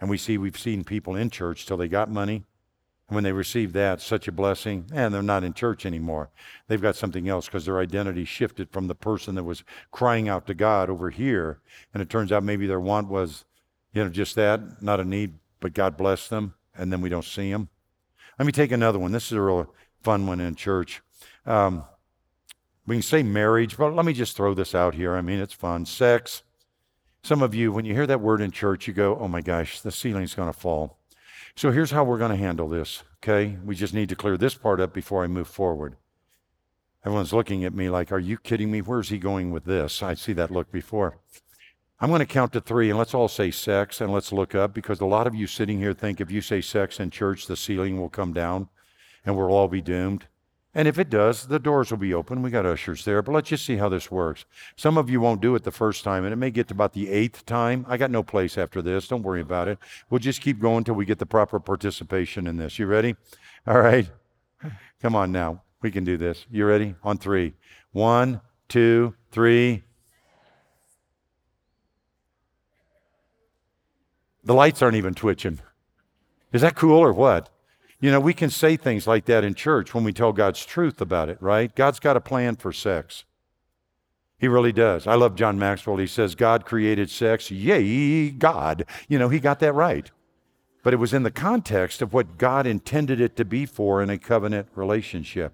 [0.00, 2.44] And we see, we've seen people in church till they got money
[3.14, 6.30] when they receive that, such a blessing, and they're not in church anymore.
[6.68, 10.46] They've got something else because their identity shifted from the person that was crying out
[10.46, 11.60] to God over here.
[11.92, 13.44] And it turns out maybe their want was,
[13.92, 17.24] you know, just that, not a need, but God blessed them, and then we don't
[17.24, 17.68] see them.
[18.38, 19.12] Let me take another one.
[19.12, 19.72] This is a real
[20.02, 21.02] fun one in church.
[21.46, 21.84] Um,
[22.86, 25.14] we can say marriage, but let me just throw this out here.
[25.14, 25.86] I mean, it's fun.
[25.86, 26.42] Sex.
[27.22, 29.80] Some of you, when you hear that word in church, you go, oh my gosh,
[29.80, 30.98] the ceiling's going to fall.
[31.54, 33.58] So here's how we're going to handle this, okay?
[33.64, 35.96] We just need to clear this part up before I move forward.
[37.04, 38.80] Everyone's looking at me like, are you kidding me?
[38.80, 40.02] Where's he going with this?
[40.02, 41.18] I see that look before.
[42.00, 44.72] I'm going to count to three and let's all say sex and let's look up
[44.74, 47.56] because a lot of you sitting here think if you say sex in church, the
[47.56, 48.68] ceiling will come down
[49.24, 50.26] and we'll all be doomed.
[50.74, 52.40] And if it does, the doors will be open.
[52.40, 54.46] We got ushers there, but let's just see how this works.
[54.74, 56.94] Some of you won't do it the first time, and it may get to about
[56.94, 57.84] the eighth time.
[57.88, 59.06] I got no place after this.
[59.06, 59.78] Don't worry about it.
[60.08, 62.78] We'll just keep going until we get the proper participation in this.
[62.78, 63.16] You ready?
[63.66, 64.08] All right.
[65.02, 65.62] Come on now.
[65.82, 66.46] We can do this.
[66.50, 66.94] You ready?
[67.02, 67.52] On three.
[67.90, 69.82] One, two, three.
[74.42, 75.60] The lights aren't even twitching.
[76.52, 77.50] Is that cool or what?
[78.02, 81.00] You know, we can say things like that in church when we tell God's truth
[81.00, 81.72] about it, right?
[81.72, 83.24] God's got a plan for sex.
[84.40, 85.06] He really does.
[85.06, 85.98] I love John Maxwell.
[85.98, 87.48] He says, God created sex.
[87.52, 88.86] Yay, God.
[89.06, 90.10] You know, he got that right.
[90.82, 94.10] But it was in the context of what God intended it to be for in
[94.10, 95.52] a covenant relationship.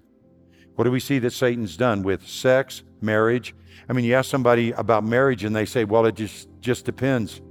[0.73, 3.53] What do we see that Satan's done with sex, marriage?
[3.87, 7.41] I mean, you ask somebody about marriage and they say, well, it just, just depends.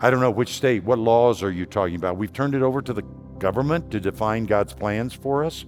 [0.00, 2.18] I don't know which state, what laws are you talking about?
[2.18, 3.02] We've turned it over to the
[3.38, 5.64] government to define God's plans for us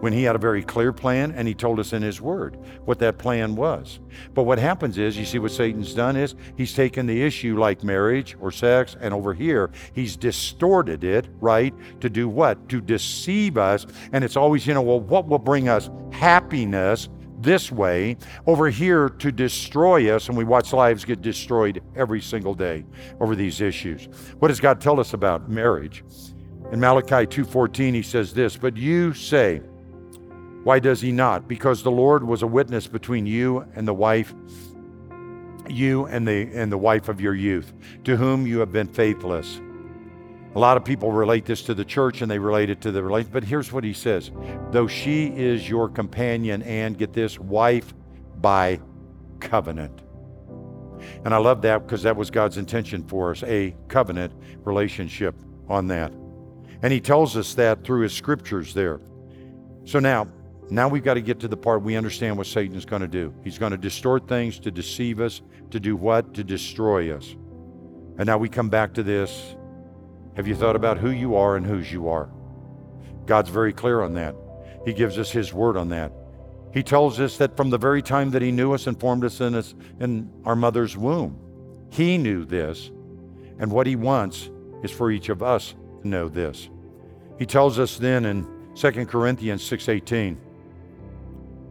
[0.00, 2.98] when he had a very clear plan and he told us in his word what
[3.00, 4.00] that plan was.
[4.34, 7.82] But what happens is, you see what Satan's done is he's taken the issue like
[7.82, 11.74] marriage or sex and over here he's distorted it, right?
[12.00, 12.68] To do what?
[12.68, 13.86] To deceive us.
[14.12, 17.08] And it's always, you know, well, what will bring us happiness
[17.40, 18.16] this way
[18.46, 22.84] over here to destroy us and we watch lives get destroyed every single day
[23.20, 24.08] over these issues.
[24.38, 26.02] What does God tell us about marriage?
[26.72, 29.62] In Malachi 2:14 he says this, "But you say,
[30.64, 31.48] why does he not?
[31.48, 34.34] Because the Lord was a witness between you and the wife,
[35.68, 37.72] you and the and the wife of your youth,
[38.04, 39.60] to whom you have been faithless.
[40.54, 43.02] A lot of people relate this to the church and they relate it to the
[43.02, 44.30] relationship, but here's what he says.
[44.70, 47.94] Though she is your companion and get this, wife
[48.40, 48.80] by
[49.40, 50.02] covenant.
[51.24, 54.32] And I love that because that was God's intention for us, a covenant
[54.64, 55.34] relationship
[55.68, 56.12] on that.
[56.82, 59.00] And he tells us that through his scriptures there.
[59.84, 60.28] So now,
[60.70, 63.34] now we've got to get to the part we understand what Satan's going to do.
[63.42, 66.34] He's going to distort things to deceive us, to do what?
[66.34, 67.34] To destroy us.
[68.18, 69.56] And now we come back to this.
[70.36, 72.28] Have you thought about who you are and whose you are?
[73.26, 74.34] God's very clear on that.
[74.84, 76.12] He gives us His word on that.
[76.72, 79.40] He tells us that from the very time that He knew us and formed us
[79.40, 81.38] in, us, in our mother's womb,
[81.90, 82.90] He knew this.
[83.58, 84.50] And what He wants
[84.82, 85.74] is for each of us
[86.04, 86.68] know this.
[87.38, 90.36] He tells us then in 2 Corinthians 6:18,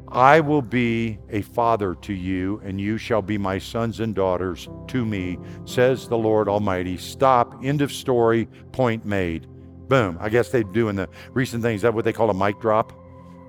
[0.10, 4.70] I will be a father to you, and you shall be my sons and daughters
[4.88, 6.98] to me, says the Lord Almighty.
[6.98, 7.64] Stop.
[7.64, 8.48] End of story.
[8.72, 9.48] Point made.
[9.90, 10.18] Boom.
[10.22, 11.80] I guess they do in the recent things.
[11.80, 12.94] Is that what they call a mic drop?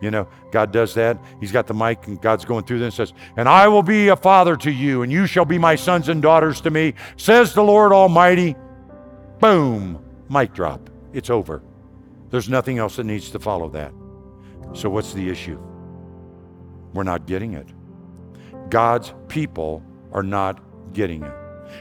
[0.00, 1.18] You know, God does that.
[1.40, 4.08] He's got the mic, and God's going through this and says, And I will be
[4.08, 7.54] a father to you, and you shall be my sons and daughters to me, says
[7.54, 8.56] the Lord Almighty.
[9.40, 10.04] Boom.
[10.28, 10.90] Mic drop.
[11.12, 11.62] It's over.
[12.30, 13.92] There's nothing else that needs to follow that.
[14.74, 15.58] So, what's the issue?
[16.92, 17.68] We're not getting it.
[18.68, 20.60] God's people are not
[20.92, 21.32] getting it.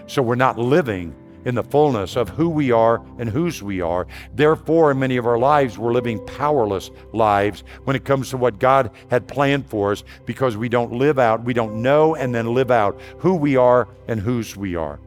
[0.06, 4.06] So we're not living in the fullness of who we are and whose we are.
[4.36, 8.60] Therefore, in many of our lives, we're living powerless lives when it comes to what
[8.60, 12.54] God had planned for us because we don't live out, we don't know and then
[12.54, 15.00] live out who we are and whose we are.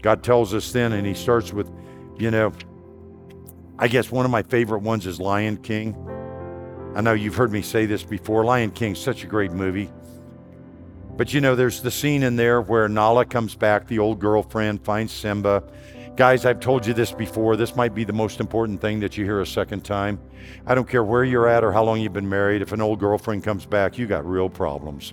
[0.00, 1.70] God tells us then, and He starts with,
[2.22, 2.52] you know,
[3.80, 5.96] I guess one of my favorite ones is Lion King.
[6.94, 8.44] I know you've heard me say this before.
[8.44, 9.90] Lion King's such a great movie.
[11.16, 14.84] But you know, there's the scene in there where Nala comes back, the old girlfriend,
[14.84, 15.64] finds Simba.
[16.14, 17.56] Guys, I've told you this before.
[17.56, 20.20] This might be the most important thing that you hear a second time.
[20.64, 22.62] I don't care where you're at or how long you've been married.
[22.62, 25.12] If an old girlfriend comes back, you got real problems.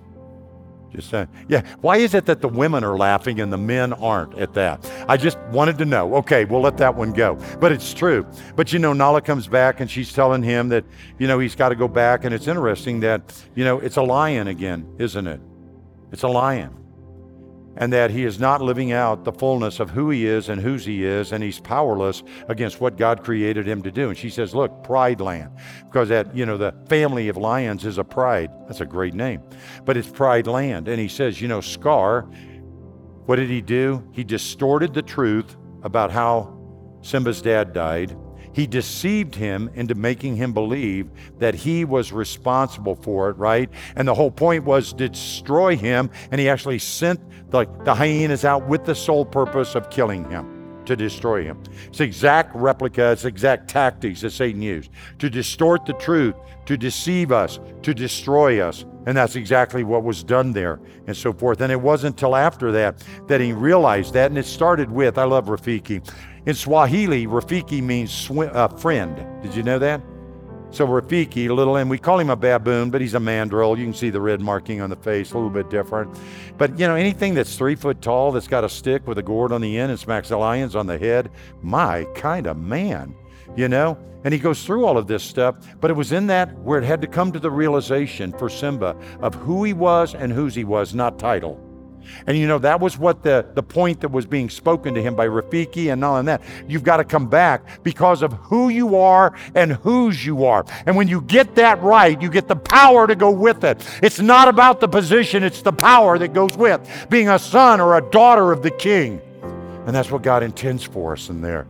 [0.93, 1.27] Just saying.
[1.47, 1.61] Yeah.
[1.81, 4.89] Why is it that the women are laughing and the men aren't at that?
[5.07, 6.15] I just wanted to know.
[6.15, 7.37] Okay, we'll let that one go.
[7.59, 8.25] But it's true.
[8.55, 10.85] But you know, Nala comes back and she's telling him that,
[11.19, 12.25] you know, he's got to go back.
[12.25, 13.21] And it's interesting that,
[13.55, 15.39] you know, it's a lion again, isn't it?
[16.11, 16.78] It's a lion
[17.79, 20.85] and that he is not living out the fullness of who he is and whose
[20.85, 24.09] he is, and he's powerless against what God created him to do.
[24.09, 25.51] And she says, Look, Pride Land,
[25.85, 28.51] because that, you know, the family of lions is a pride.
[28.67, 29.41] That's a great name.
[29.85, 30.89] But it's Pride Land.
[30.89, 32.23] And he says, You know, Scar,
[33.25, 34.07] what did he do?
[34.11, 36.57] He distorted the truth about how
[37.01, 38.15] Simba's dad died.
[38.53, 43.69] He deceived him into making him believe that he was responsible for it, right?
[43.95, 47.19] And the whole point was to destroy him, and he actually sent
[47.51, 51.61] the, the hyenas out with the sole purpose of killing him to destroy him.
[51.87, 54.89] It's exact replica, it's exact tactics that Satan used
[55.19, 56.35] to distort the truth,
[56.65, 58.85] to deceive us, to destroy us.
[59.05, 61.61] And that's exactly what was done there and so forth.
[61.61, 64.29] And it wasn't until after that that he realized that.
[64.31, 66.07] And it started with, I love Rafiki.
[66.49, 69.23] In Swahili, Rafiki means sw- uh, friend.
[69.43, 70.01] Did you know that?
[70.71, 73.77] So Rafiki, little, and we call him a baboon, but he's a mandrill.
[73.77, 76.17] You can see the red marking on the face, a little bit different.
[76.57, 79.51] But you know, anything that's three foot tall, that's got a stick with a gourd
[79.51, 81.29] on the end and smacks the lions on the head,
[81.61, 83.13] my kind of man,
[83.55, 83.95] you know.
[84.23, 86.83] And he goes through all of this stuff, but it was in that where it
[86.83, 90.63] had to come to the realization for Simba of who he was and whose he
[90.63, 91.63] was, not title.
[92.27, 95.15] And you know, that was what the, the point that was being spoken to him
[95.15, 96.41] by Rafiki and all of that.
[96.67, 100.65] You've got to come back because of who you are and whose you are.
[100.85, 103.85] And when you get that right, you get the power to go with it.
[104.01, 107.97] It's not about the position, it's the power that goes with being a son or
[107.97, 109.21] a daughter of the king.
[109.85, 111.65] And that's what God intends for us in there.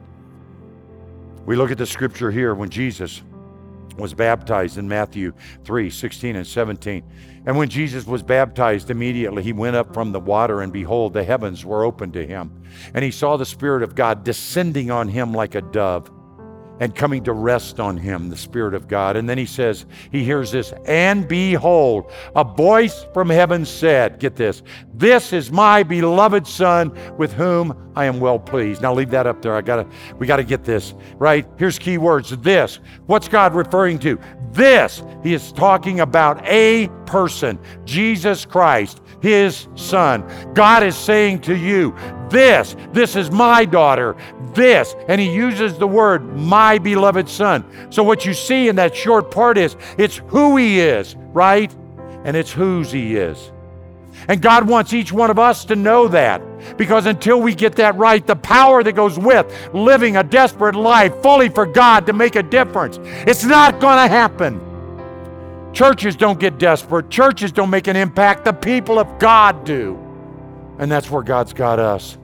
[1.45, 3.23] We look at the scripture here when Jesus
[3.97, 5.33] was baptized in Matthew
[5.63, 7.03] 3 16 and 17.
[7.45, 11.23] And when Jesus was baptized, immediately he went up from the water, and behold, the
[11.23, 12.51] heavens were opened to him.
[12.93, 16.11] And he saw the Spirit of God descending on him like a dove
[16.79, 19.15] and coming to rest on him, the Spirit of God.
[19.15, 24.35] And then he says, he hears this, and behold, a voice from heaven said, Get
[24.35, 24.63] this,
[24.93, 28.81] this is my beloved Son with whom I am well pleased.
[28.81, 29.55] Now leave that up there.
[29.55, 31.45] I gotta, we gotta get this, right?
[31.57, 32.29] Here's key words.
[32.37, 32.79] This.
[33.07, 34.19] What's God referring to?
[34.51, 35.03] This.
[35.23, 40.23] He is talking about a person, Jesus Christ his son.
[40.53, 41.95] God is saying to you,
[42.29, 44.15] This, this is my daughter,
[44.53, 44.95] this.
[45.07, 47.65] And he uses the word, my beloved son.
[47.91, 51.73] So what you see in that short part is it's who he is, right?
[52.23, 53.51] And it's whose he is.
[54.27, 56.41] And God wants each one of us to know that
[56.77, 61.21] because until we get that right, the power that goes with living a desperate life
[61.21, 64.61] fully for God to make a difference, it's not going to happen.
[65.71, 67.09] Churches don't get desperate.
[67.09, 68.43] Churches don't make an impact.
[68.43, 70.08] The people of God do.
[70.79, 72.17] And that's where God's got us.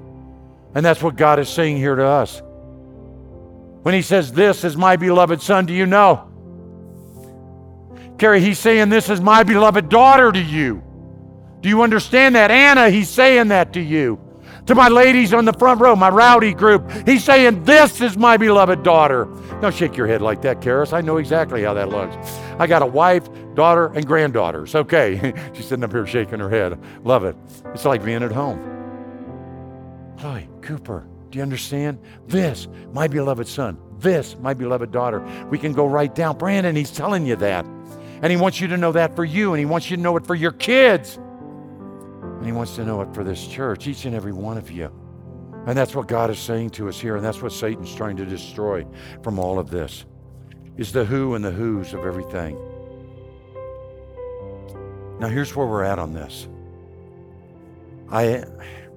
[0.73, 2.41] And that's what God is saying here to us.
[3.83, 6.31] When He says, This is my beloved Son, do you know?
[8.17, 10.81] Carrie, He's saying, This is my beloved daughter to you.
[11.61, 12.49] Do you understand that?
[12.49, 14.19] Anna, He's saying that to you.
[14.67, 18.37] To my ladies on the front row, my rowdy group, He's saying, This is my
[18.37, 19.25] beloved daughter.
[19.61, 20.93] Don't shake your head like that, Karis.
[20.93, 22.15] I know exactly how that looks.
[22.57, 24.75] I got a wife, daughter, and granddaughters.
[24.75, 25.33] Okay.
[25.53, 26.79] She's sitting up here shaking her head.
[27.03, 27.35] Love it.
[27.73, 28.71] It's like being at home.
[30.19, 31.99] Chloe, Cooper, do you understand?
[32.27, 33.77] This, my beloved son.
[33.99, 35.19] This, my beloved daughter.
[35.49, 36.37] We can go right down.
[36.37, 37.65] Brandon, he's telling you that.
[38.21, 40.15] And he wants you to know that for you, and he wants you to know
[40.17, 41.17] it for your kids.
[41.17, 44.91] And he wants to know it for this church, each and every one of you.
[45.67, 48.25] And that's what God is saying to us here, and that's what Satan's trying to
[48.25, 48.85] destroy
[49.23, 50.05] from all of this.
[50.77, 52.57] Is the who and the who's of everything.
[55.19, 56.47] Now here's where we're at on this.
[58.11, 58.43] I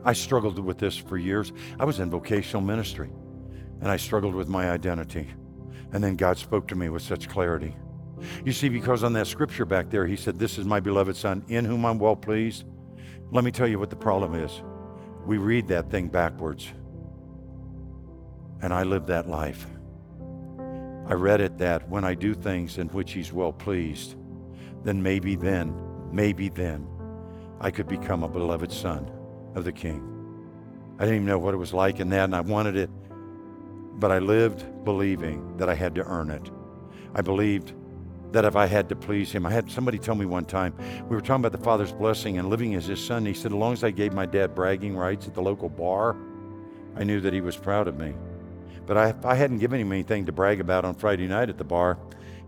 [0.05, 1.53] I struggled with this for years.
[1.79, 3.11] I was in vocational ministry
[3.81, 5.29] and I struggled with my identity.
[5.93, 7.75] And then God spoke to me with such clarity.
[8.45, 11.45] You see, because on that scripture back there, he said, This is my beloved Son,
[11.49, 12.65] in whom I'm well pleased.
[13.31, 14.63] Let me tell you what the problem is.
[15.25, 16.69] We read that thing backwards.
[18.61, 19.67] And I live that life.
[21.07, 24.17] I read it that when I do things in which He's well pleased,
[24.85, 25.75] then maybe then,
[26.13, 26.87] maybe then,
[27.61, 29.11] I could become a beloved son
[29.55, 30.15] of the King.
[30.99, 32.91] I didn't even know what it was like in that, and I wanted it,
[33.99, 36.51] but I lived believing that I had to earn it.
[37.15, 37.73] I believed
[38.33, 40.75] that if I had to please him, I had somebody tell me one time,
[41.09, 43.25] we were talking about the Father's blessing and living as his son.
[43.25, 46.17] He said, as long as I gave my dad bragging rights at the local bar,
[46.97, 48.15] I knew that he was proud of me.
[48.87, 51.65] But I, I hadn't given him anything to brag about on Friday night at the
[51.65, 51.99] bar.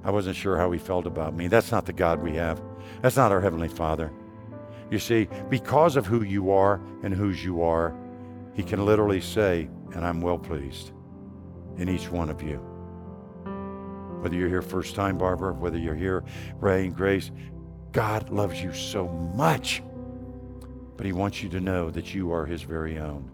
[0.05, 1.49] I wasn't sure how he felt about me.
[1.49, 2.61] That's not the God we have.
[3.03, 4.13] That's not our Heavenly Father.
[4.91, 7.95] You see, because of who you are and whose you are,
[8.55, 10.93] He can literally say, and I'm well pleased
[11.77, 12.57] in each one of you.
[14.21, 16.25] Whether you're here first time, Barbara, whether you're here,
[16.59, 17.31] Ray and Grace,
[17.93, 19.83] God loves you so much.
[20.97, 23.31] But He wants you to know that you are His very own.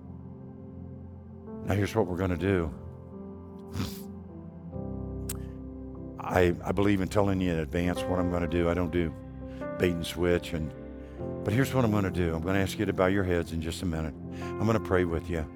[1.65, 2.73] Now, here's what we're going to do.
[6.21, 8.69] I, I believe in telling you in advance what I'm going to do.
[8.69, 9.13] I don't do
[9.79, 10.53] bait and switch.
[10.53, 10.73] And
[11.45, 12.35] but here's what I'm going to do.
[12.35, 14.15] I'm going to ask you to bow your heads in just a minute.
[14.43, 15.47] I'm going to pray with you.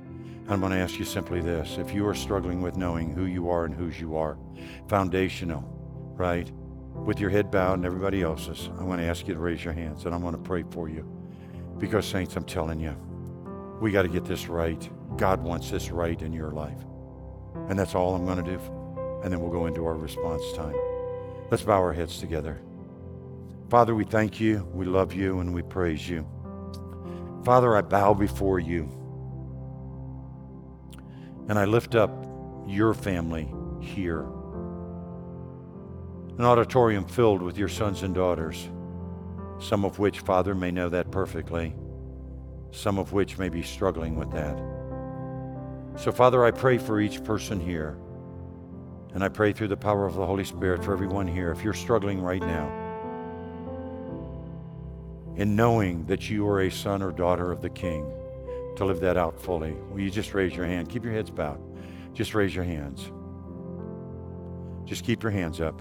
[0.48, 3.50] I'm going to ask you simply this: If you are struggling with knowing who you
[3.50, 4.38] are and whose you are,
[4.88, 5.62] foundational,
[6.16, 6.50] right?
[6.94, 9.72] With your head bowed and everybody else's, I'm going to ask you to raise your
[9.72, 11.06] hands and I'm going to pray for you.
[11.78, 12.94] Because, Saints, I'm telling you,
[13.80, 14.90] we got to get this right.
[15.16, 16.84] God wants this right in your life.
[17.68, 18.60] And that's all I'm going to do.
[19.22, 20.76] And then we'll go into our response time.
[21.50, 22.60] Let's bow our heads together.
[23.70, 26.26] Father, we thank you, we love you, and we praise you.
[27.44, 28.88] Father, I bow before you.
[31.48, 32.10] And I lift up
[32.66, 33.48] your family
[33.80, 34.22] here.
[36.36, 38.68] An auditorium filled with your sons and daughters,
[39.60, 41.72] some of which, Father, may know that perfectly,
[42.72, 44.58] some of which may be struggling with that.
[45.94, 47.96] So, Father, I pray for each person here.
[49.14, 51.52] And I pray through the power of the Holy Spirit for everyone here.
[51.52, 52.79] If you're struggling right now,
[55.40, 58.12] in knowing that you are a son or daughter of the King,
[58.76, 59.72] to live that out fully.
[59.90, 60.90] Will you just raise your hand?
[60.90, 61.58] Keep your heads bowed.
[62.12, 63.10] Just raise your hands.
[64.84, 65.80] Just keep your hands up.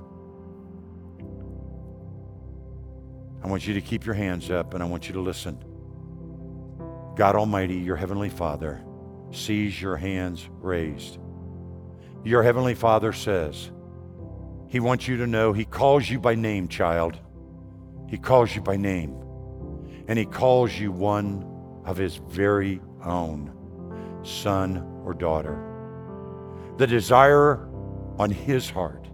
[3.44, 5.62] I want you to keep your hands up and I want you to listen.
[7.18, 8.82] God Almighty, your Heavenly Father,
[9.32, 11.18] sees your hands raised.
[12.24, 13.72] Your Heavenly Father says,
[14.70, 17.20] He wants you to know He calls you by name, child.
[18.08, 19.22] He calls you by name.
[20.10, 21.46] And He calls you one
[21.86, 23.54] of His very own,
[24.24, 25.64] son or daughter.
[26.78, 27.70] The desire
[28.18, 29.08] on His heart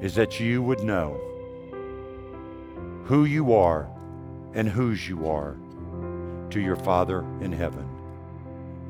[0.00, 1.20] is that you would know
[3.04, 3.88] who you are
[4.54, 5.56] and whose you are
[6.50, 7.88] to your Father in heaven.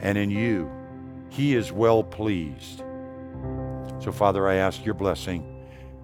[0.01, 0.71] And in you,
[1.29, 2.83] He is well pleased.
[3.99, 5.52] So, Father, I ask your blessing.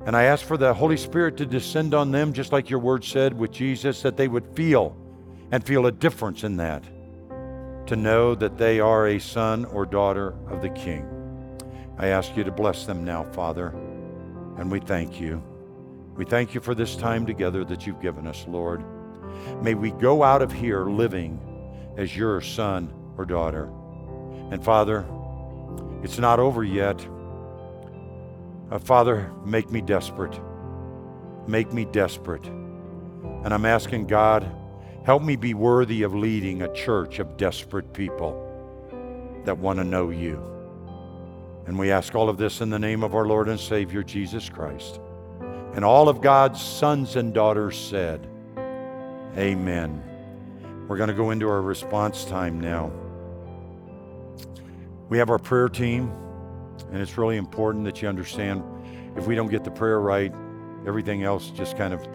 [0.08, 3.04] And I ask for the Holy Spirit to descend on them, just like your word
[3.04, 4.96] said with Jesus, that they would feel
[5.52, 6.82] and feel a difference in that,
[7.88, 11.06] to know that they are a son or daughter of the King.
[11.98, 13.68] I ask you to bless them now, Father,
[14.56, 15.42] and we thank you.
[16.16, 18.82] We thank you for this time together that you've given us, Lord.
[19.62, 21.38] May we go out of here living
[21.98, 23.70] as your son or daughter.
[24.50, 25.06] And Father,
[26.02, 27.06] it's not over yet.
[28.70, 30.38] Uh, Father, make me desperate.
[31.46, 32.46] Make me desperate.
[32.46, 34.50] And I'm asking God,
[35.04, 38.44] help me be worthy of leading a church of desperate people
[39.44, 40.42] that want to know you.
[41.66, 44.48] And we ask all of this in the name of our Lord and Savior, Jesus
[44.48, 45.00] Christ.
[45.74, 48.26] And all of God's sons and daughters said,
[49.36, 50.02] Amen.
[50.88, 52.90] We're going to go into our response time now.
[55.08, 56.12] We have our prayer team,
[56.90, 58.62] and it's really important that you understand
[59.16, 60.32] if we don't get the prayer right,
[60.86, 62.06] everything else just kind of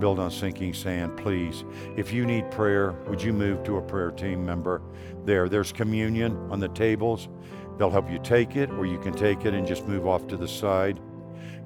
[0.00, 1.16] build on sinking sand.
[1.16, 1.64] Please,
[1.96, 4.82] if you need prayer, would you move to a prayer team member
[5.24, 5.48] there?
[5.48, 7.28] There's communion on the tables.
[7.78, 10.36] They'll help you take it, or you can take it and just move off to
[10.36, 11.00] the side.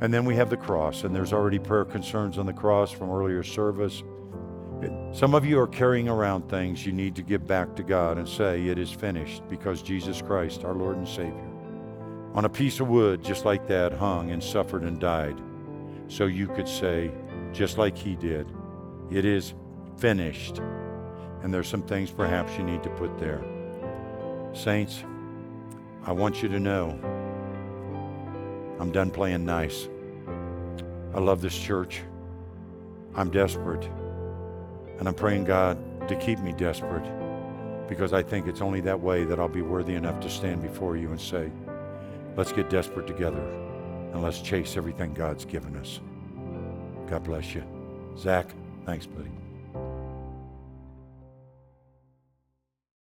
[0.00, 3.10] And then we have the cross, and there's already prayer concerns on the cross from
[3.10, 4.02] earlier service.
[5.12, 8.28] Some of you are carrying around things you need to give back to God and
[8.28, 11.51] say, It is finished, because Jesus Christ, our Lord and Savior,
[12.34, 15.40] on a piece of wood just like that, hung and suffered and died,
[16.08, 17.10] so you could say,
[17.52, 18.46] just like He did,
[19.10, 19.54] It is
[19.98, 20.58] finished.
[21.42, 23.44] And there's some things perhaps you need to put there.
[24.52, 25.04] Saints,
[26.04, 26.98] I want you to know
[28.80, 29.88] I'm done playing nice.
[31.14, 32.02] I love this church.
[33.14, 33.84] I'm desperate.
[34.98, 37.04] And I'm praying God to keep me desperate
[37.88, 40.96] because I think it's only that way that I'll be worthy enough to stand before
[40.96, 41.50] you and say,
[42.36, 43.42] let's get desperate together
[44.12, 46.00] and let's chase everything God's given us.
[47.08, 47.62] God bless you.
[48.16, 48.50] Zach,
[48.86, 49.30] thanks, buddy.